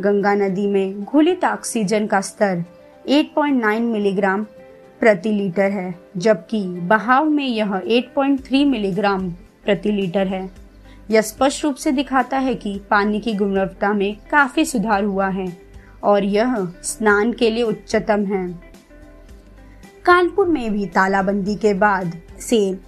गंगा 0.00 0.34
नदी 0.34 0.66
में 0.66 1.04
घुलित 1.04 1.44
ऑक्सीजन 1.44 2.06
का 2.06 2.20
स्तर 2.20 2.64
8.9 3.08 3.80
मिलीग्राम 3.80 4.44
प्रति 5.00 5.28
लीटर 5.28 5.70
है, 5.70 5.94
जबकि 6.16 6.62
बहाव 6.66 7.24
में 7.24 7.46
यह 7.46 7.74
8.3 7.74 8.64
मिलीग्राम 8.64 9.30
प्रति 9.64 9.90
लीटर 9.90 10.26
है। 10.26 10.50
यह 11.10 11.20
स्पष्ट 11.20 11.64
रूप 11.64 11.74
से 11.74 11.92
दिखाता 11.92 12.38
है 12.38 12.54
कि 12.54 12.80
पानी 12.90 13.20
की 13.20 13.34
गुणवत्ता 13.34 13.92
में 13.92 14.16
काफ़ी 14.30 14.64
सुधार 14.64 15.04
हुआ 15.04 15.28
है 15.28 15.56
और 16.02 16.24
यह 16.24 16.72
स्नान 16.82 17.32
के 17.32 17.50
लिए 17.50 17.62
उच्चतम 17.62 18.24
है। 18.24 18.71
कानपुर 20.04 20.46
में 20.46 20.72
भी 20.72 20.86
तालाबंदी 20.86 21.54
के 21.56 21.74
बाद 21.74 22.16
से 22.40 22.78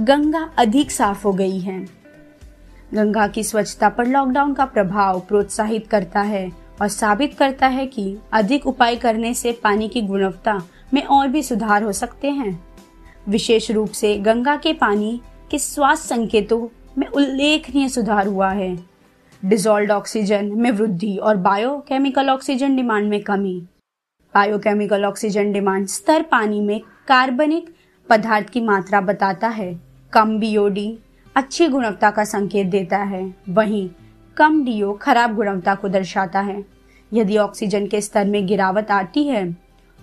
गंगा 0.00 0.50
अधिक 0.58 0.90
साफ़ 0.90 1.22
हो 1.24 1.32
गई 1.32 1.58
है। 1.58 1.78
गंगा 2.94 3.26
की 3.28 3.44
स्वच्छता 3.44 3.88
पर 3.88 4.06
लॉकडाउन 4.06 4.52
का 4.54 4.64
प्रभाव 4.64 5.20
प्रोत्साहित 5.20 5.86
करता 5.86 6.20
है 6.20 6.50
और 6.80 6.88
साबित 6.88 7.34
करता 7.34 7.66
है 7.66 7.86
कि 7.86 8.16
अधिक 8.32 8.66
उपाय 8.66 8.96
करने 8.96 9.32
से 9.34 9.52
पानी 9.64 9.88
की 9.88 10.02
गुणवत्ता 10.02 10.60
में 10.94 11.02
और 11.02 11.28
भी 11.28 11.42
सुधार 11.42 11.82
हो 11.82 11.92
सकते 11.92 12.30
हैं। 12.30 12.64
विशेष 13.28 13.70
रूप 13.70 13.90
से 13.90 14.16
गंगा 14.18 14.56
के 14.56 14.72
पानी 14.72 15.20
के 15.50 15.58
स्वास्थ्य 15.58 16.14
संकेतों 16.14 16.66
में 16.98 17.06
उल्लेखनीय 17.06 17.88
सुधार 17.88 18.26
हुआ 18.26 18.50
है। 18.50 18.76
डिजोल्ड 19.42 19.90
ऑक्सीजन 19.90 20.52
में 20.54 20.70
वृद्धि 20.70 21.16
और 21.16 21.36
बायोकेमिकल 21.36 22.30
ऑक्सीजन 22.30 22.76
डिमांड 22.76 23.10
में 23.10 23.22
कमी। 23.22 23.62
बायोकेमिकल 24.34 25.04
ऑक्सीजन 25.04 25.52
डिमांड 25.52 25.86
स्तर 25.86 26.22
पानी 26.22 26.60
में 26.60 26.80
कार्बनिक 27.08 27.68
पदार्थ 28.08 28.48
की 28.48 28.60
मात्रा 28.60 29.00
बताता 29.00 29.48
है। 29.48 29.72
कम 30.12 30.38
बीओडी 30.38 30.98
अच्छी 31.36 31.68
गुणवत्ता 31.68 32.10
का 32.10 32.24
संकेत 32.24 32.66
देता 32.66 32.98
है। 32.98 33.22
वहीं 33.48 33.88
कम 34.36 34.62
डीओ 34.64 34.92
खराब 34.92 35.34
गुणवत्ता 35.34 35.74
को 35.74 35.88
दर्शाता 35.88 36.40
है। 36.40 36.64
यदि 37.12 37.36
ऑक्सीजन 37.38 37.86
के 37.86 38.00
स्तर 38.00 38.26
में 38.26 38.46
गिरावट 38.46 38.90
आती 38.90 39.24
है 39.24 39.52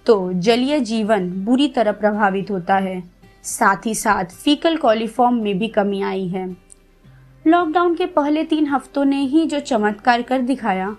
तो 0.05 0.33
जलीय 0.33 0.79
जीवन 0.79 1.29
बुरी 1.45 1.67
तरह 1.67 1.91
प्रभावित 1.91 2.51
होता 2.51 2.75
है। 2.75 3.01
साथ 3.43 3.85
ही 3.85 3.95
साथ 3.95 4.35
फीकल 4.35 4.77
कॉलीफॉर्म 4.77 5.35
में 5.35 5.57
भी 5.59 5.67
कमी 5.67 6.01
आई 6.01 6.27
है। 6.27 6.47
लॉकडाउन 7.45 7.95
के 7.95 8.05
पहले 8.05 8.43
तीन 8.43 8.67
हफ्तों 8.67 9.05
ने 9.05 9.21
ही 9.21 9.45
जो 9.45 9.59
चमत्कार 9.59 10.21
कर 10.21 10.41
दिखाया 10.41 10.95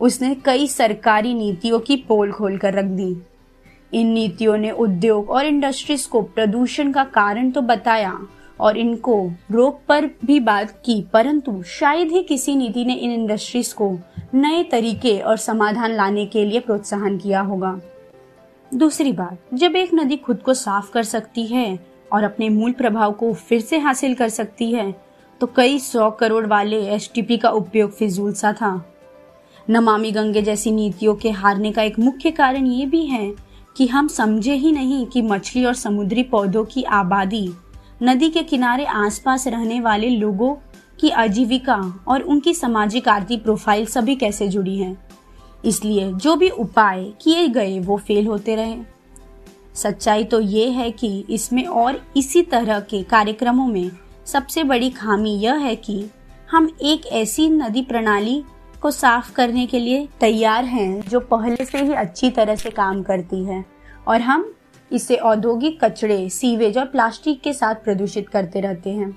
उसने 0.00 0.34
कई 0.34 0.66
सरकारी 0.66 1.34
नीतियों 1.34 1.78
की 1.80 1.96
पोल 2.08 2.32
खोल 2.32 2.56
कर 2.58 2.74
रख 2.74 2.84
दी। 2.84 3.16
इन 3.92 4.06
नीतियों 4.06 4.56
ने 4.56 4.70
उद्योग 4.70 5.30
और 5.30 5.46
इंडस्ट्रीज़ 5.46 6.08
को 6.08 6.22
प्रदूषण 6.22 6.92
का 6.92 7.04
कारण 7.04 7.50
तो 7.50 7.60
बताया 7.60 8.18
और 8.60 8.76
इनको 8.76 9.16
रोक 9.50 9.80
पर 9.88 10.06
भी 10.24 10.38
बात 10.40 10.70
की, 10.84 11.00
परंतु 11.12 11.62
शायद 11.62 12.10
ही 12.12 12.22
किसी 12.22 12.54
नीति 12.54 12.84
ने 12.84 12.94
इन 12.94 13.10
इंडस्ट्रीज़ 13.10 13.74
को 13.74 13.90
नए 14.34 14.62
तरीके 14.62 15.18
और 15.18 15.36
समाधान 15.36 15.92
लाने 15.92 16.26
के 16.26 16.44
लिए 16.44 16.60
प्रोत्साहन 16.60 17.16
किया 17.18 17.40
होगा। 17.40 17.78
दूसरी 18.72 19.12
बात, 19.12 19.38
जब 19.54 19.76
एक 19.76 19.94
नदी 19.94 20.16
खुद 20.16 20.38
को 20.38 20.54
साफ़ 20.54 20.90
कर 20.92 21.02
सकती 21.02 21.46
है 21.46 21.78
और 22.12 22.24
अपने 22.24 22.48
मूल 22.48 22.72
प्रभाव 22.72 23.12
को 23.12 23.32
फिर 23.32 23.60
से 23.60 23.78
हासिल 23.78 24.14
कर 24.14 24.28
सकती 24.28 24.70
है 24.72 24.92
तो 25.40 25.46
कई 25.46 25.78
सौ 25.78 26.10
करोड़ 26.10 26.46
वाले 26.46 26.80
एसटीपी 26.94 27.36
का 27.38 27.50
उपयोग 27.50 27.90
फिजूल 27.90 28.32
सा 28.32 28.52
था। 28.52 28.72
नमामि 29.68 30.10
गंगे 30.10 30.42
जैसी 30.42 30.70
नीतियों 30.70 31.14
के 31.14 31.30
हारने 31.30 31.72
का 31.72 31.82
एक 31.82 31.98
मुख्य 31.98 32.30
कारण 32.30 32.66
ये 32.66 32.86
भी 32.86 33.04
है 33.06 33.30
कि 33.76 33.86
हम 33.86 34.08
समझे 34.08 34.54
ही 34.54 34.72
नहीं 34.72 35.04
कि 35.06 35.22
मछली 35.22 35.64
और 35.64 35.74
समुद्री 35.74 36.22
पौधों 36.22 36.64
की 36.64 36.82
आबादी, 36.82 37.48
नदी 38.02 38.30
के 38.30 38.42
किनारे 38.42 38.84
आसपास 38.84 39.46
रहने 39.46 39.80
वाले 39.80 40.08
लोगों 40.08 40.54
की 41.00 41.10
आजीविका 41.10 41.76
और 42.08 42.22
उनकी 42.22 42.54
सामाजिक 42.54 43.08
आर्थिक 43.08 43.42
प्रोफ़ाइल 43.42 43.86
सभी 43.86 44.16
कैसे 44.16 44.48
जुड़ी 44.48 44.76
है। 44.78 44.96
इसलिए 45.64 46.12
जो 46.12 46.34
भी 46.36 46.48
उपाय 46.48 47.04
किए 47.22 47.48
गए, 47.48 47.78
वो 47.80 47.96
फेल 47.96 48.26
होते 48.26 48.54
रहे। 48.56 48.76
सच्चाई 49.74 50.24
तो 50.24 50.40
ये 50.40 50.68
है 50.70 50.90
कि 50.90 51.24
इसमें 51.30 51.64
और 51.64 52.00
इसी 52.16 52.42
तरह 52.42 52.80
के 52.80 53.02
कार्यक्रमों 53.02 53.66
में 53.66 53.90
सबसे 54.26 54.64
बड़ी 54.64 54.90
खामी 54.90 55.34
यह 55.34 55.54
है 55.54 55.74
कि 55.76 56.04
हम 56.50 56.68
एक 56.82 57.06
ऐसी 57.06 57.48
नदी 57.50 57.82
प्रणाली 57.82 58.42
को 58.82 58.90
साफ़ 58.90 59.32
करने 59.32 59.66
के 59.66 59.78
लिए 59.78 60.08
तैयार 60.20 60.64
हैं, 60.64 61.00
जो 61.00 61.20
पहले 61.20 61.64
से 61.64 61.78
ही 61.78 61.92
अच्छी 61.92 62.30
तरह 62.30 62.54
से 62.54 62.70
काम 62.70 63.02
करती 63.02 63.44
है। 63.44 63.64
और 64.08 64.20
हम 64.20 64.52
इसे 64.90 65.16
औद्योगिक 65.16 65.84
कचड़े 65.84 66.28
सीवेज 66.30 66.78
और 66.78 66.84
प्लास्टिक 66.84 67.40
के 67.40 67.52
साथ 67.52 67.74
प्रदूषित 67.74 68.28
करते 68.28 68.60
रहते 68.60 68.90
हैं। 68.90 69.10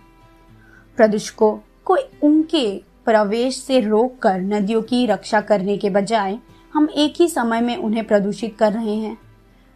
प्रदूषकों 0.97 1.51
को 1.85 1.97
उनके 2.23 2.65
प्रवेश 3.05 3.57
से 3.57 3.79
रोक 3.79 4.19
कर 4.19 4.41
नदियों 4.41 4.81
की 4.81 5.05
रक्षा 5.05 5.41
करने 5.41 5.77
के 5.77 5.89
बजाय 5.89 6.37
हम 6.73 6.87
एक 6.95 7.13
ही 7.19 7.27
समय 7.27 7.61
में 7.61 7.75
उन्हें 7.77 8.03
प्रदूषित 8.07 8.55
कर 8.57 8.73
रहे 8.73 8.95
हैं 8.95 9.17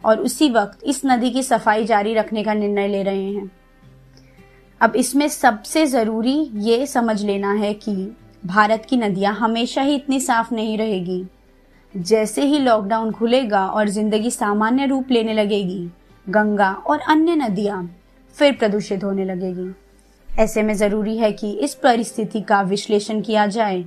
और 0.04 0.20
उसी 0.20 0.48
वक्त 0.50 0.84
इस 0.84 1.00
नदी 1.06 1.30
की 1.30 1.42
सफ़ाई 1.42 1.84
जारी 1.84 2.14
रखने 2.14 2.42
का 2.44 2.54
निर्णय 2.54 2.88
ले 2.88 3.02
रहे 3.02 3.32
हैं। 3.32 3.50
अब 4.80 4.96
इसमें 4.96 5.28
सबसे 5.28 5.86
ज़रूरी 5.86 6.38
ये 6.54 6.86
समझ 6.86 7.22
लेना 7.24 7.52
है 7.52 7.72
कि 7.74 8.16
भारत 8.46 8.84
की 8.88 8.96
नदियाँ 8.96 9.34
हमेशा 9.34 9.82
ही 9.82 9.94
इतनी 9.94 10.20
साफ़ 10.20 10.54
नहीं 10.54 10.76
रहेगी। 10.78 11.24
जैसे 11.94 12.42
ही 12.42 12.58
लॉकडाउन 12.58 13.12
खुलेगा 13.12 13.66
और 13.66 13.88
ज़िंदगी 13.88 14.30
सामान्य 14.30 14.86
रूप 14.86 15.10
लेने 15.10 15.34
लगेगी, 15.34 15.88
गंगा 16.26 16.72
और 16.86 17.00
अन्य 17.00 17.36
नदियाँ 17.36 17.82
फिर 18.36 18.52
प्रदूषित 18.52 19.04
होने 19.04 19.24
लगेगी। 19.24 19.70
ऐसे 20.28 20.62
में 20.62 20.74
ज़रूरी 20.74 21.16
है 21.18 21.32
कि 21.32 21.50
इस 21.52 21.74
परिस्थिति 21.74 22.40
का 22.40 22.60
विश्लेषण 22.62 23.20
किया 23.20 23.46
जाए 23.46 23.84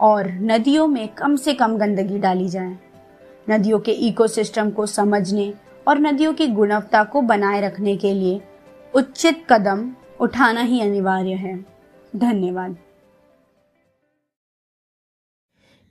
और 0.00 0.30
नदियों 0.42 0.86
में 0.86 1.06
कम 1.08 1.36
से 1.36 1.54
कम 1.54 1.76
गंदगी 1.76 2.18
डाली 2.18 2.48
जाए। 2.48 2.76
नदियों 3.50 3.78
के 3.78 3.92
इकोसिस्टम 4.08 4.70
को 4.70 4.86
समझने 4.86 5.52
और 5.88 5.98
नदियों 5.98 6.32
की 6.34 6.46
गुणवत्ता 6.46 7.04
को 7.04 7.22
बनाए 7.22 7.60
रखने 7.60 7.96
के 7.96 8.14
लिए 8.14 8.40
उचित 8.94 9.44
कदम 9.50 9.90
उठाना 10.20 10.60
ही 10.60 10.80
अनिवार्य 10.80 11.34
है। 11.34 11.56
धन्यवाद। 12.16 12.76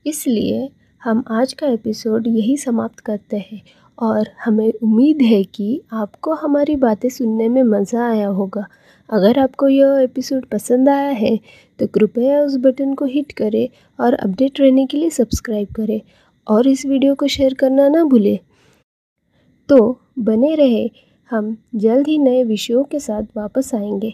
इसलिए 0.05 0.69
हम 1.01 1.23
आज 1.31 1.51
का 1.53 1.67
एपिसोड 1.67 2.27
यही 2.27 2.55
समाप्त 2.57 2.99
करते 2.99 3.37
हैं 3.37 3.61
और 3.99 4.29
हमें 4.45 4.71
उम्मीद 4.73 5.21
है 5.21 5.43
कि 5.43 5.81
आपको 5.93 6.33
हमारी 6.33 6.75
बातें 6.75 7.07
सुनने 7.09 7.47
में 7.49 7.61
मज़ा 7.63 8.07
आया 8.09 8.27
होगा। 8.27 8.65
अगर 9.09 9.39
आपको 9.39 9.67
यह 9.67 9.99
एपिसोड 10.03 10.45
पसंद 10.45 10.89
आया 10.89 11.09
है 11.09 11.37
तो 11.79 11.87
कृपया 11.87 12.41
उस 12.41 12.57
बटन 12.57 12.93
को 12.93 13.05
हिट 13.05 13.31
करें 13.31 13.67
और 13.99 14.13
अपडेट 14.13 14.59
रहने 14.59 14.85
के 14.85 14.97
लिए 14.97 15.09
सब्सक्राइब 15.09 15.67
करें 15.75 15.99
और 16.47 16.67
इस 16.67 16.85
वीडियो 16.85 17.15
को 17.15 17.27
शेयर 17.27 17.53
करना 17.53 17.87
ना 17.87 18.03
भूलें। 18.03 18.37
तो 19.69 19.99
बने 20.19 20.53
रहे, 20.55 20.89
हम 21.31 21.57
जल्द 21.75 22.07
ही 22.07 22.17
नए 22.17 22.43
विषयों 22.43 22.83
के 22.83 22.99
साथ 22.99 23.23
वापस 23.37 23.73
आएँगे। 23.75 24.13